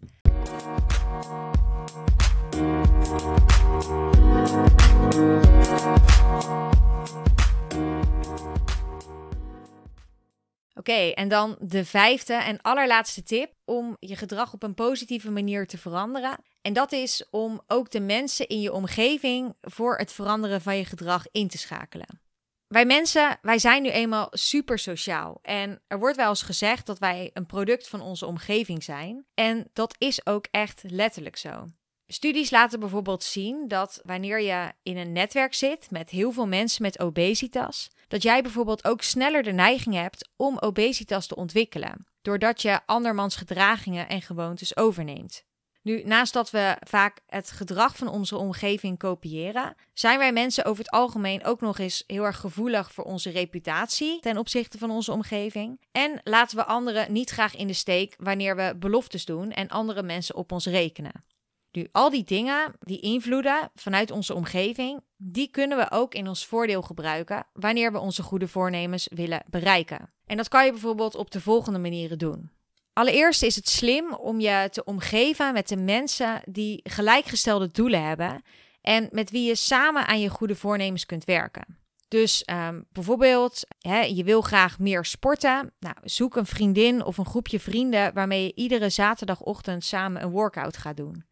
Oké, 10.88 11.12
en 11.14 11.28
dan 11.28 11.56
de 11.60 11.86
vijfde 11.86 12.34
en 12.34 12.62
allerlaatste 12.62 13.24
tip 13.24 13.54
om 13.66 13.98
je 14.00 14.16
gedrag 14.16 14.54
op 14.54 14.64
een 14.64 14.74
positieve 14.74 15.32
manier 15.32 15.68
te 15.68 15.78
veranderen. 15.78 16.38
En 16.62 16.74
dat 16.74 16.92
is 16.92 17.28
om 17.32 17.62
ook 17.68 17.92
de 17.92 18.00
mensen 18.00 18.48
in 18.48 18.62
je 18.62 18.74
omgeving 18.74 19.56
voor 19.62 19.98
het 19.98 20.12
veranderen 20.12 20.62
van 20.62 20.78
je 20.78 20.86
gedrag 20.86 21.26
in 21.32 21.48
te 21.48 21.58
schakelen. 21.58 22.25
Wij 22.68 22.86
mensen, 22.86 23.38
wij 23.42 23.60
zijn 23.60 23.82
nu 23.82 23.90
eenmaal 23.90 24.28
super 24.32 24.80
sociaal. 24.80 25.40
En 25.42 25.82
er 25.88 26.00
wordt 26.00 26.18
wel 26.18 26.30
eens 26.30 26.42
gezegd 26.42 26.86
dat 26.86 27.00
wij 27.00 27.30
een 27.34 27.46
product 27.46 27.88
van 27.88 28.02
onze 28.02 28.26
omgeving 28.26 28.84
zijn. 28.84 29.26
En 29.34 29.70
dat 29.74 29.96
is 29.98 30.26
ook 30.26 30.48
echt 30.52 30.84
letterlijk 30.88 31.38
zo. 31.38 31.66
Studies 32.08 32.50
laten 32.50 32.80
bijvoorbeeld 32.80 33.24
zien 33.24 33.68
dat 33.68 34.02
wanneer 34.04 34.42
je 34.42 34.72
in 34.84 34.98
een 34.98 35.12
netwerk 35.12 35.54
zit 35.54 35.92
met 35.92 36.10
heel 36.10 36.32
veel 36.32 36.48
mensen 36.48 36.82
met 36.82 37.00
obesitas, 37.00 37.90
dat 38.08 38.24
jij 38.24 38.42
bijvoorbeeld 38.42 38.86
ook 38.86 39.02
sneller 39.02 39.44
de 39.44 39.52
neiging 39.52 39.96
hebt 39.96 40.30
om 40.36 40.58
obesitas 40.60 41.28
te 41.28 41.36
ontwikkelen, 41.36 42.08
doordat 42.22 42.62
je 42.62 42.80
andermans 42.86 43.36
gedragingen 43.36 44.10
en 44.10 44.22
gewoontes 44.22 44.78
overneemt. 44.78 45.44
Nu, 45.86 46.04
naast 46.04 46.34
dat 46.34 46.50
we 46.50 46.78
vaak 46.80 47.22
het 47.28 47.52
gedrag 47.52 47.98
van 47.98 48.08
onze 48.08 48.38
omgeving 48.38 48.98
kopiëren, 48.98 49.76
zijn 49.94 50.18
wij 50.18 50.34
mensen 50.34 50.66
over 50.66 50.84
het 50.84 50.94
algemeen 50.94 51.44
ook 51.44 51.62
nog 51.62 51.80
eens 51.80 52.04
heel 52.08 52.24
erg 52.24 52.38
gevoelig 52.38 52.92
voor 52.92 53.04
onze 53.04 53.30
reputatie 53.30 54.20
ten 54.20 54.38
opzichte 54.38 54.78
van 54.78 54.92
onze 54.92 55.12
omgeving. 55.12 55.82
En 55.92 56.22
laten 56.24 56.58
we 56.58 56.66
anderen 56.66 57.12
niet 57.14 57.30
graag 57.30 57.56
in 57.56 57.68
de 57.68 57.74
steek 57.74 58.16
wanneer 58.18 58.56
we 58.56 58.76
beloftes 58.80 59.26
doen 59.26 59.52
en 59.52 59.68
andere 59.68 60.04
mensen 60.04 60.36
op 60.36 60.52
ons 60.52 60.66
rekenen. 60.66 61.24
Nu, 61.72 61.88
al 61.92 62.10
die 62.10 62.24
dingen, 62.24 62.74
die 62.80 63.00
invloeden 63.00 63.72
vanuit 63.76 64.12
onze 64.12 64.34
omgeving, 64.34 65.02
die 65.18 65.48
kunnen 65.48 65.78
we 65.78 65.92
ook 65.92 66.14
in 66.14 66.28
ons 66.28 66.46
voordeel 66.46 66.82
gebruiken 66.82 67.46
wanneer 67.54 67.92
we 67.92 68.00
onze 68.00 68.24
goede 68.24 68.48
voornemens 68.48 69.08
willen 69.14 69.44
bereiken. 69.50 70.14
En 70.26 70.38
dat 70.38 70.48
kan 70.48 70.66
je 70.66 70.72
bijvoorbeeld 70.72 71.16
op 71.16 71.32
de 71.32 71.42
volgende 71.42 71.80
manieren 71.80 72.18
doen. 72.18 72.50
Allereerst 72.96 73.44
is 73.44 73.56
het 73.56 73.70
slim 73.70 74.14
om 74.14 74.40
je 74.40 74.68
te 74.72 74.84
omgeven 74.84 75.54
met 75.54 75.68
de 75.68 75.78
mensen 75.78 76.42
die 76.46 76.80
gelijkgestelde 76.84 77.72
doelen 77.72 78.04
hebben 78.04 78.42
en 78.82 79.08
met 79.12 79.32
wie 79.32 79.48
je 79.48 79.56
samen 79.56 80.08
aan 80.08 80.20
je 80.20 80.30
goede 80.30 80.56
voornemens 80.56 81.06
kunt 81.06 81.26
werken. 81.26 81.80
Dus 82.08 82.44
um, 82.52 82.86
bijvoorbeeld, 82.92 83.62
hè, 83.80 84.00
je 84.00 84.24
wil 84.24 84.42
graag 84.42 84.80
meer 84.80 85.06
sporten. 85.06 85.74
Nou, 85.80 85.96
zoek 86.04 86.36
een 86.36 86.46
vriendin 86.46 87.04
of 87.04 87.18
een 87.18 87.26
groepje 87.26 87.60
vrienden 87.60 88.14
waarmee 88.14 88.44
je 88.44 88.56
iedere 88.56 88.90
zaterdagochtend 88.90 89.84
samen 89.84 90.24
een 90.24 90.32
workout 90.32 90.78
gaat 90.78 90.98
doen. 90.98 91.26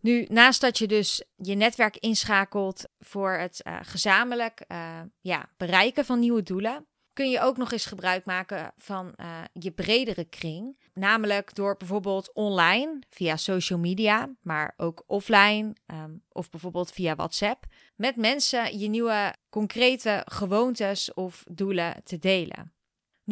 Nu, 0.00 0.26
naast 0.28 0.60
dat 0.60 0.78
je 0.78 0.86
dus 0.86 1.24
je 1.36 1.54
netwerk 1.54 1.96
inschakelt 1.96 2.84
voor 2.98 3.32
het 3.32 3.60
uh, 3.66 3.78
gezamenlijk 3.82 4.64
uh, 4.68 5.00
ja, 5.20 5.48
bereiken 5.56 6.04
van 6.04 6.18
nieuwe 6.18 6.42
doelen, 6.42 6.86
kun 7.12 7.30
je 7.30 7.40
ook 7.40 7.56
nog 7.56 7.72
eens 7.72 7.86
gebruik 7.86 8.24
maken 8.24 8.72
van 8.76 9.14
uh, 9.16 9.40
je 9.52 9.70
bredere 9.70 10.24
kring. 10.24 10.76
Namelijk 10.94 11.54
door 11.54 11.76
bijvoorbeeld 11.76 12.32
online, 12.32 13.02
via 13.10 13.36
social 13.36 13.78
media, 13.78 14.30
maar 14.42 14.74
ook 14.76 15.04
offline 15.06 15.72
um, 15.86 16.22
of 16.28 16.50
bijvoorbeeld 16.50 16.92
via 16.92 17.14
WhatsApp, 17.14 17.66
met 17.96 18.16
mensen 18.16 18.78
je 18.78 18.88
nieuwe 18.88 19.34
concrete 19.50 20.22
gewoontes 20.24 21.14
of 21.14 21.44
doelen 21.50 22.00
te 22.04 22.18
delen. 22.18 22.72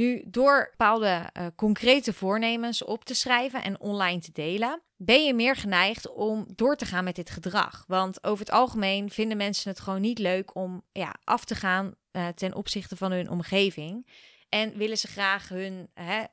Nu, 0.01 0.23
door 0.27 0.67
bepaalde 0.71 1.31
uh, 1.39 1.47
concrete 1.57 2.13
voornemens 2.13 2.85
op 2.85 3.05
te 3.05 3.15
schrijven 3.15 3.63
en 3.63 3.81
online 3.81 4.21
te 4.21 4.33
delen, 4.33 4.83
ben 4.97 5.25
je 5.25 5.35
meer 5.35 5.57
geneigd 5.57 6.13
om 6.13 6.47
door 6.55 6.77
te 6.77 6.85
gaan 6.87 7.05
met 7.05 7.15
dit 7.15 7.31
gedrag. 7.31 7.85
Want 7.87 8.25
over 8.25 8.45
het 8.45 8.55
algemeen 8.55 9.11
vinden 9.11 9.37
mensen 9.37 9.71
het 9.71 9.81
gewoon 9.81 10.01
niet 10.01 10.19
leuk 10.19 10.55
om 10.55 10.83
ja, 10.93 11.15
af 11.25 11.45
te 11.45 11.55
gaan 11.55 11.95
uh, 12.13 12.29
ten 12.29 12.55
opzichte 12.55 12.97
van 12.97 13.13
hun 13.13 13.31
omgeving. 13.31 14.07
En 14.49 14.77
willen 14.77 14.99
ze 14.99 15.07
graag 15.07 15.49
hun, 15.49 15.91
hè, 15.95 16.25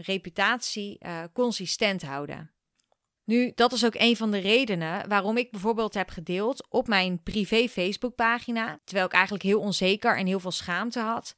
reputatie 0.00 0.98
uh, 1.00 1.22
consistent 1.32 2.02
houden. 2.02 2.50
Nu, 3.24 3.52
dat 3.54 3.72
is 3.72 3.84
ook 3.84 3.94
een 3.96 4.16
van 4.16 4.30
de 4.30 4.38
redenen 4.38 5.08
waarom 5.08 5.36
ik 5.36 5.50
bijvoorbeeld 5.50 5.94
heb 5.94 6.10
gedeeld 6.10 6.70
op 6.70 6.88
mijn 6.88 7.22
privé 7.22 7.68
Facebookpagina, 7.68 8.80
terwijl 8.84 9.06
ik 9.06 9.12
eigenlijk 9.12 9.44
heel 9.44 9.60
onzeker 9.60 10.16
en 10.16 10.26
heel 10.26 10.40
veel 10.40 10.50
schaamte 10.50 11.00
had, 11.00 11.36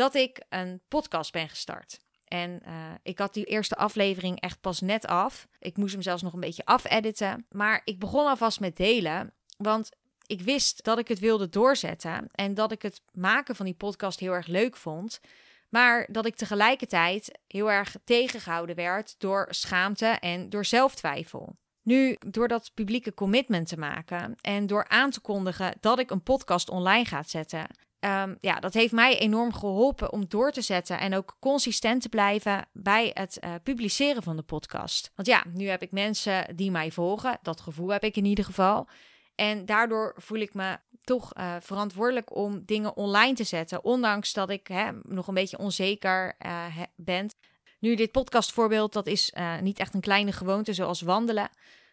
dat 0.00 0.14
ik 0.14 0.44
een 0.48 0.80
podcast 0.88 1.32
ben 1.32 1.48
gestart. 1.48 2.00
En 2.24 2.62
uh, 2.66 2.72
ik 3.02 3.18
had 3.18 3.34
die 3.34 3.44
eerste 3.44 3.76
aflevering 3.76 4.40
echt 4.40 4.60
pas 4.60 4.80
net 4.80 5.06
af. 5.06 5.46
Ik 5.58 5.76
moest 5.76 5.92
hem 5.92 6.02
zelfs 6.02 6.22
nog 6.22 6.32
een 6.32 6.40
beetje 6.40 6.64
afediten. 6.64 7.46
Maar 7.50 7.80
ik 7.84 7.98
begon 7.98 8.26
alvast 8.26 8.60
met 8.60 8.76
delen. 8.76 9.34
Want 9.56 9.90
ik 10.26 10.40
wist 10.40 10.84
dat 10.84 10.98
ik 10.98 11.08
het 11.08 11.18
wilde 11.18 11.48
doorzetten. 11.48 12.28
En 12.32 12.54
dat 12.54 12.72
ik 12.72 12.82
het 12.82 13.02
maken 13.12 13.56
van 13.56 13.66
die 13.66 13.74
podcast 13.74 14.20
heel 14.20 14.32
erg 14.32 14.46
leuk 14.46 14.76
vond. 14.76 15.20
Maar 15.68 16.06
dat 16.10 16.26
ik 16.26 16.36
tegelijkertijd 16.36 17.38
heel 17.46 17.70
erg 17.70 17.96
tegengehouden 18.04 18.76
werd 18.76 19.14
door 19.18 19.46
schaamte 19.50 20.06
en 20.06 20.50
door 20.50 20.64
zelftwijfel. 20.64 21.56
Nu, 21.82 22.16
door 22.26 22.48
dat 22.48 22.70
publieke 22.74 23.14
commitment 23.14 23.68
te 23.68 23.78
maken 23.78 24.36
en 24.40 24.66
door 24.66 24.88
aan 24.88 25.10
te 25.10 25.20
kondigen 25.20 25.76
dat 25.80 25.98
ik 25.98 26.10
een 26.10 26.22
podcast 26.22 26.70
online 26.70 27.04
ga 27.04 27.22
zetten, 27.22 27.66
um, 28.00 28.36
ja, 28.40 28.60
dat 28.60 28.74
heeft 28.74 28.92
mij 28.92 29.18
enorm 29.18 29.52
geholpen 29.52 30.12
om 30.12 30.24
door 30.28 30.52
te 30.52 30.60
zetten 30.60 30.98
en 30.98 31.14
ook 31.14 31.36
consistent 31.40 32.02
te 32.02 32.08
blijven 32.08 32.68
bij 32.72 33.10
het 33.14 33.38
uh, 33.44 33.54
publiceren 33.62 34.22
van 34.22 34.36
de 34.36 34.42
podcast. 34.42 35.12
Want 35.14 35.28
ja, 35.28 35.44
nu 35.52 35.68
heb 35.68 35.82
ik 35.82 35.92
mensen 35.92 36.56
die 36.56 36.70
mij 36.70 36.90
volgen. 36.90 37.38
Dat 37.42 37.60
gevoel 37.60 37.88
heb 37.88 38.04
ik 38.04 38.16
in 38.16 38.24
ieder 38.24 38.44
geval. 38.44 38.88
En 39.34 39.66
daardoor 39.66 40.14
voel 40.16 40.38
ik 40.38 40.54
me 40.54 40.78
toch 41.04 41.36
uh, 41.36 41.56
verantwoordelijk 41.60 42.36
om 42.36 42.62
dingen 42.64 42.96
online 42.96 43.34
te 43.34 43.44
zetten, 43.44 43.84
ondanks 43.84 44.32
dat 44.32 44.50
ik 44.50 44.66
hè, 44.66 44.90
nog 45.02 45.28
een 45.28 45.34
beetje 45.34 45.58
onzeker 45.58 46.36
uh, 46.46 46.64
ben. 46.96 47.30
Nu, 47.78 47.94
dit 47.94 48.10
podcastvoorbeeld, 48.10 48.92
dat 48.92 49.06
is 49.06 49.32
niet 49.60 49.78
echt 49.78 49.94
een 49.94 50.00
kleine 50.00 50.32
gewoonte 50.32 50.72
zoals 50.72 51.00
wandelen. 51.00 51.50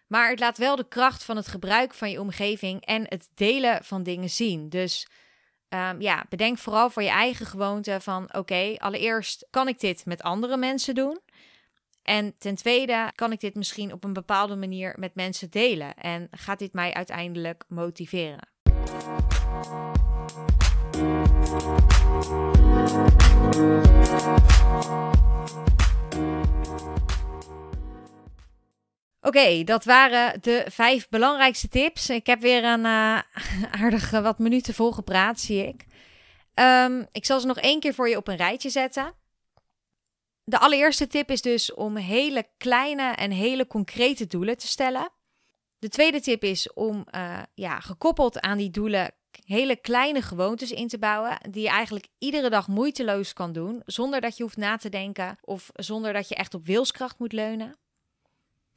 Maar 0.07 0.29
het 0.29 0.39
laat 0.39 0.57
wel 0.57 0.75
de 0.75 0.87
kracht 0.87 1.23
van 1.23 1.35
het 1.35 1.47
gebruik 1.47 1.93
van 1.93 2.11
je 2.11 2.21
omgeving 2.21 2.85
en 2.85 3.05
het 3.07 3.29
delen 3.35 3.83
van 3.83 4.03
dingen 4.03 4.29
zien. 4.29 4.69
Dus 4.69 5.07
Um, 5.69 6.01
ja, 6.01 6.25
bedenk 6.29 6.57
vooral 6.57 6.89
voor 6.89 7.03
je 7.03 7.09
eigen 7.09 7.45
gewoonte 7.45 7.97
van 8.01 8.33
oké, 8.33 8.75
allereerst 8.77 9.47
kan 9.49 9.67
ik 9.67 9.79
dit 9.79 10.05
met 10.05 10.21
andere 10.21 10.57
mensen 10.57 10.95
doen. 10.95 11.19
En 12.03 12.37
ten 12.37 12.55
tweede 12.55 13.11
kan 13.15 13.31
ik 13.31 13.39
dit 13.39 13.55
misschien 13.55 13.93
op 13.93 14.03
een 14.03 14.13
bepaalde 14.13 14.55
manier 14.55 14.95
met 14.99 15.15
mensen 15.15 15.49
delen. 15.49 15.95
En 15.95 16.27
gaat 16.31 16.59
dit 16.59 16.73
mij 16.73 16.93
uiteindelijk 16.93 17.63
motiveren? 17.67 18.39
Oké, 29.27 29.63
dat 29.63 29.83
waren 29.83 30.41
de 30.41 30.65
vijf 30.69 31.09
belangrijkste 31.09 31.67
tips. 31.67 32.09
Ik 32.09 32.25
heb 32.27 32.41
weer 32.41 32.63
een 32.63 32.85
uh, 32.95 33.21
aardige 33.71 34.21
wat 34.21 34.39
minuten 34.39 34.73
vol 34.73 34.91
gepraat, 34.91 35.39
zie 35.39 35.67
ik. 35.67 35.85
Um, 36.53 37.07
ik 37.11 37.25
zal 37.25 37.39
ze 37.39 37.47
nog 37.47 37.57
één 37.57 37.79
keer 37.79 37.93
voor 37.93 38.09
je 38.09 38.17
op 38.17 38.27
een 38.27 38.35
rijtje 38.35 38.69
zetten. 38.69 39.13
De 40.43 40.59
allereerste 40.59 41.07
tip 41.07 41.31
is 41.31 41.41
dus 41.41 41.73
om 41.73 41.95
hele 41.95 42.47
kleine 42.57 43.11
en 43.11 43.31
hele 43.31 43.67
concrete 43.67 44.27
doelen 44.27 44.57
te 44.57 44.67
stellen. 44.67 45.09
De 45.79 45.89
tweede 45.89 46.21
tip 46.21 46.43
is 46.43 46.73
om 46.73 47.05
uh, 47.15 47.39
ja, 47.53 47.79
gekoppeld 47.79 48.39
aan 48.39 48.57
die 48.57 48.69
doelen 48.69 49.11
hele 49.45 49.75
kleine 49.75 50.21
gewoontes 50.21 50.71
in 50.71 50.87
te 50.87 50.97
bouwen 50.97 51.37
die 51.49 51.63
je 51.63 51.69
eigenlijk 51.69 52.07
iedere 52.17 52.49
dag 52.49 52.67
moeiteloos 52.67 53.33
kan 53.33 53.53
doen 53.53 53.81
zonder 53.85 54.21
dat 54.21 54.37
je 54.37 54.43
hoeft 54.43 54.57
na 54.57 54.77
te 54.77 54.89
denken 54.89 55.37
of 55.41 55.69
zonder 55.73 56.13
dat 56.13 56.29
je 56.29 56.35
echt 56.35 56.53
op 56.53 56.65
wilskracht 56.65 57.19
moet 57.19 57.33
leunen. 57.33 57.77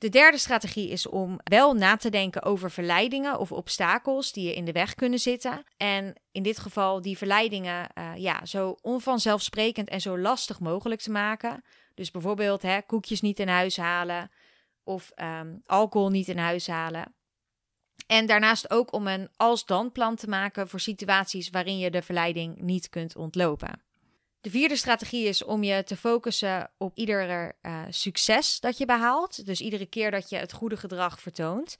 De 0.00 0.08
derde 0.08 0.38
strategie 0.38 0.88
is 0.88 1.06
om 1.08 1.38
wel 1.44 1.74
na 1.74 1.96
te 1.96 2.10
denken 2.10 2.42
over 2.42 2.70
verleidingen 2.70 3.38
of 3.38 3.52
obstakels 3.52 4.32
die 4.32 4.46
je 4.46 4.54
in 4.54 4.64
de 4.64 4.72
weg 4.72 4.94
kunnen 4.94 5.18
zitten. 5.18 5.64
En 5.76 6.14
in 6.32 6.42
dit 6.42 6.58
geval 6.58 7.00
die 7.00 7.18
verleidingen 7.18 7.88
uh, 7.98 8.12
ja, 8.16 8.46
zo 8.46 8.76
onvanzelfsprekend 8.82 9.88
en 9.88 10.00
zo 10.00 10.18
lastig 10.18 10.60
mogelijk 10.60 11.00
te 11.00 11.10
maken. 11.10 11.64
Dus 11.94 12.10
bijvoorbeeld 12.10 12.62
hè, 12.62 12.82
koekjes 12.82 13.20
niet 13.20 13.38
in 13.38 13.48
huis 13.48 13.76
halen 13.76 14.30
of 14.84 15.12
um, 15.16 15.62
alcohol 15.66 16.10
niet 16.10 16.28
in 16.28 16.38
huis 16.38 16.66
halen. 16.66 17.14
En 18.06 18.26
daarnaast 18.26 18.70
ook 18.70 18.92
om 18.92 19.06
een 19.06 19.28
als-dan 19.36 19.92
plan 19.92 20.16
te 20.16 20.28
maken 20.28 20.68
voor 20.68 20.80
situaties 20.80 21.50
waarin 21.50 21.78
je 21.78 21.90
de 21.90 22.02
verleiding 22.02 22.60
niet 22.60 22.88
kunt 22.88 23.16
ontlopen. 23.16 23.82
De 24.40 24.50
vierde 24.50 24.76
strategie 24.76 25.26
is 25.26 25.44
om 25.44 25.62
je 25.62 25.84
te 25.84 25.96
focussen 25.96 26.70
op 26.78 26.96
ieder 26.96 27.52
uh, 27.62 27.82
succes 27.88 28.60
dat 28.60 28.78
je 28.78 28.86
behaalt. 28.86 29.46
Dus 29.46 29.60
iedere 29.60 29.86
keer 29.86 30.10
dat 30.10 30.30
je 30.30 30.36
het 30.36 30.52
goede 30.52 30.76
gedrag 30.76 31.20
vertoont. 31.20 31.76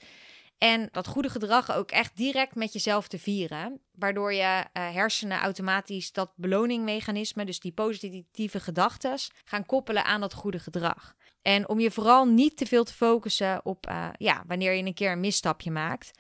En 0.59 0.89
dat 0.93 1.07
goede 1.07 1.31
gedrag 1.31 1.73
ook 1.73 1.91
echt 1.91 2.17
direct 2.17 2.55
met 2.55 2.73
jezelf 2.73 3.09
te 3.09 3.19
vieren. 3.19 3.81
Waardoor 3.95 4.33
je 4.33 4.43
uh, 4.43 4.93
hersenen 4.93 5.39
automatisch 5.39 6.13
dat 6.13 6.33
beloningmechanisme, 6.37 7.45
dus 7.45 7.61
die 7.61 7.73
positieve 7.73 8.61
gedachten, 8.61 9.19
gaan 9.45 9.67
koppelen 9.67 10.05
aan 10.05 10.21
dat 10.21 10.35
goede 10.35 10.59
gedrag. 10.59 11.15
En 11.43 11.69
om 11.69 11.81
je 11.81 11.91
vooral 11.91 12.27
niet 12.27 12.57
te 12.57 12.67
veel 12.67 12.85
te 12.85 12.93
focussen 12.93 13.65
op 13.65 13.89
uh, 13.89 14.09
ja, 14.19 14.45
wanneer 14.47 14.73
je 14.73 14.85
een 14.85 14.95
keer 14.95 15.13
een 15.13 15.21
misstapje 15.21 15.71
maakt. 15.71 16.11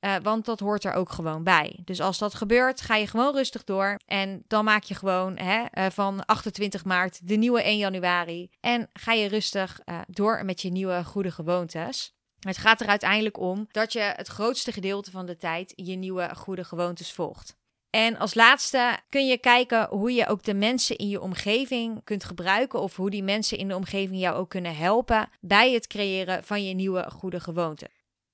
Uh, 0.00 0.14
want 0.22 0.44
dat 0.44 0.60
hoort 0.60 0.84
er 0.84 0.92
ook 0.92 1.10
gewoon 1.10 1.44
bij. 1.44 1.80
Dus 1.84 2.00
als 2.00 2.18
dat 2.18 2.34
gebeurt, 2.34 2.80
ga 2.80 2.96
je 2.96 3.06
gewoon 3.06 3.34
rustig 3.34 3.64
door. 3.64 3.98
En 4.06 4.44
dan 4.46 4.64
maak 4.64 4.82
je 4.82 4.94
gewoon 4.94 5.36
hè, 5.36 5.64
uh, 5.74 5.86
van 5.90 6.24
28 6.24 6.84
maart 6.84 7.28
de 7.28 7.36
nieuwe 7.36 7.62
1 7.62 7.78
januari. 7.78 8.50
En 8.60 8.88
ga 8.92 9.12
je 9.12 9.28
rustig 9.28 9.80
uh, 9.84 9.98
door 10.06 10.44
met 10.44 10.62
je 10.62 10.70
nieuwe 10.70 11.04
goede 11.04 11.30
gewoontes. 11.30 12.14
Het 12.40 12.58
gaat 12.58 12.80
er 12.80 12.86
uiteindelijk 12.86 13.38
om 13.38 13.66
dat 13.70 13.92
je 13.92 14.00
het 14.00 14.28
grootste 14.28 14.72
gedeelte 14.72 15.10
van 15.10 15.26
de 15.26 15.36
tijd 15.36 15.72
je 15.76 15.96
nieuwe 15.96 16.34
goede 16.34 16.64
gewoontes 16.64 17.12
volgt. 17.12 17.58
En 17.90 18.18
als 18.18 18.34
laatste 18.34 18.98
kun 19.08 19.26
je 19.26 19.38
kijken 19.38 19.88
hoe 19.88 20.12
je 20.12 20.26
ook 20.26 20.42
de 20.42 20.54
mensen 20.54 20.96
in 20.96 21.08
je 21.08 21.20
omgeving 21.20 22.04
kunt 22.04 22.24
gebruiken 22.24 22.80
of 22.80 22.96
hoe 22.96 23.10
die 23.10 23.22
mensen 23.22 23.58
in 23.58 23.68
de 23.68 23.76
omgeving 23.76 24.20
jou 24.20 24.36
ook 24.36 24.48
kunnen 24.48 24.76
helpen 24.76 25.28
bij 25.40 25.72
het 25.72 25.86
creëren 25.86 26.44
van 26.44 26.64
je 26.64 26.74
nieuwe 26.74 27.10
goede 27.10 27.40
gewoonten. 27.40 27.88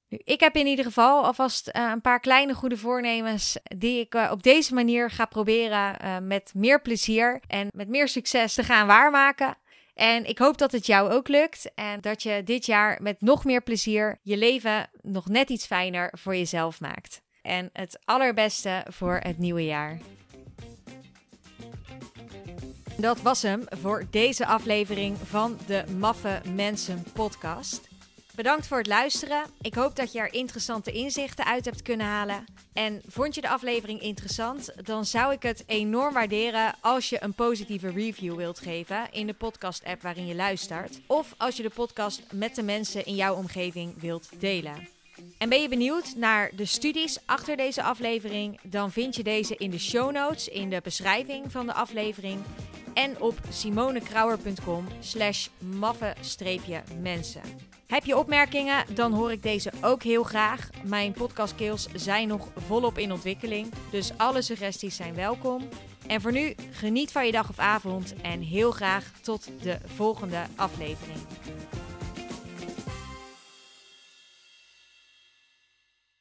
Ik 0.08 0.40
heb 0.40 0.56
in 0.56 0.66
ieder 0.66 0.84
geval 0.84 1.24
alvast 1.24 1.70
uh, 1.72 1.90
een 1.92 2.00
paar 2.00 2.20
kleine 2.20 2.54
goede 2.54 2.76
voornemens 2.76 3.56
die 3.62 4.00
ik 4.00 4.14
uh, 4.14 4.28
op 4.32 4.42
deze 4.42 4.74
manier 4.74 5.10
ga 5.10 5.24
proberen 5.24 5.96
uh, 6.04 6.16
met 6.18 6.52
meer 6.54 6.82
plezier 6.82 7.40
en 7.46 7.68
met 7.70 7.88
meer 7.88 8.08
succes 8.08 8.54
te 8.54 8.62
gaan 8.62 8.86
waarmaken. 8.86 9.56
En 9.94 10.24
ik 10.24 10.38
hoop 10.38 10.58
dat 10.58 10.72
het 10.72 10.86
jou 10.86 11.12
ook 11.12 11.28
lukt 11.28 11.70
en 11.74 12.00
dat 12.00 12.22
je 12.22 12.42
dit 12.44 12.66
jaar 12.66 12.98
met 13.02 13.20
nog 13.20 13.44
meer 13.44 13.62
plezier 13.62 14.18
je 14.22 14.36
leven 14.36 14.90
nog 15.02 15.28
net 15.28 15.50
iets 15.50 15.66
fijner 15.66 16.12
voor 16.18 16.36
jezelf 16.36 16.80
maakt. 16.80 17.22
En 17.42 17.70
het 17.72 17.98
allerbeste 18.04 18.84
voor 18.88 19.20
het 19.22 19.38
nieuwe 19.38 19.64
jaar. 19.64 19.98
Dat 22.96 23.20
was 23.20 23.42
hem 23.42 23.64
voor 23.68 24.06
deze 24.10 24.46
aflevering 24.46 25.16
van 25.18 25.58
de 25.66 25.84
Maffe 25.98 26.40
Mensen 26.54 27.04
podcast. 27.12 27.95
Bedankt 28.36 28.66
voor 28.66 28.78
het 28.78 28.86
luisteren. 28.86 29.42
Ik 29.60 29.74
hoop 29.74 29.96
dat 29.96 30.12
je 30.12 30.18
er 30.18 30.32
interessante 30.32 30.92
inzichten 30.92 31.44
uit 31.44 31.64
hebt 31.64 31.82
kunnen 31.82 32.06
halen. 32.06 32.44
En 32.72 33.02
vond 33.06 33.34
je 33.34 33.40
de 33.40 33.48
aflevering 33.48 34.00
interessant? 34.00 34.72
Dan 34.86 35.04
zou 35.04 35.32
ik 35.32 35.42
het 35.42 35.64
enorm 35.66 36.14
waarderen 36.14 36.74
als 36.80 37.08
je 37.08 37.22
een 37.22 37.32
positieve 37.32 37.90
review 37.90 38.36
wilt 38.36 38.58
geven 38.58 39.12
in 39.12 39.26
de 39.26 39.32
podcast-app 39.32 40.02
waarin 40.02 40.26
je 40.26 40.34
luistert. 40.34 41.00
Of 41.06 41.34
als 41.36 41.56
je 41.56 41.62
de 41.62 41.70
podcast 41.70 42.22
met 42.32 42.54
de 42.54 42.62
mensen 42.62 43.04
in 43.04 43.14
jouw 43.14 43.34
omgeving 43.34 44.00
wilt 44.00 44.28
delen. 44.38 44.88
En 45.38 45.48
ben 45.48 45.62
je 45.62 45.68
benieuwd 45.68 46.14
naar 46.16 46.50
de 46.56 46.64
studies 46.64 47.18
achter 47.24 47.56
deze 47.56 47.82
aflevering? 47.82 48.60
Dan 48.62 48.92
vind 48.92 49.16
je 49.16 49.22
deze 49.22 49.56
in 49.56 49.70
de 49.70 49.78
show 49.78 50.12
notes, 50.12 50.48
in 50.48 50.70
de 50.70 50.80
beschrijving 50.82 51.52
van 51.52 51.66
de 51.66 51.72
aflevering. 51.72 52.40
En 52.94 53.20
op 53.20 53.34
simonekrauwer.com 53.50 54.86
slash 55.00 55.48
maffe-mensen. 55.58 57.42
Heb 57.86 58.04
je 58.04 58.16
opmerkingen? 58.16 58.94
Dan 58.94 59.12
hoor 59.12 59.32
ik 59.32 59.42
deze 59.42 59.72
ook 59.80 60.02
heel 60.02 60.22
graag. 60.22 60.70
Mijn 60.84 61.12
podcastkills 61.12 61.88
zijn 61.94 62.28
nog 62.28 62.48
volop 62.56 62.98
in 62.98 63.12
ontwikkeling, 63.12 63.72
dus 63.90 64.12
alle 64.16 64.42
suggesties 64.42 64.96
zijn 64.96 65.14
welkom. 65.14 65.68
En 66.06 66.20
voor 66.20 66.32
nu, 66.32 66.54
geniet 66.70 67.12
van 67.12 67.26
je 67.26 67.32
dag 67.32 67.48
of 67.48 67.58
avond 67.58 68.14
en 68.22 68.40
heel 68.40 68.70
graag 68.70 69.12
tot 69.20 69.50
de 69.62 69.78
volgende 69.84 70.42
aflevering. 70.56 71.18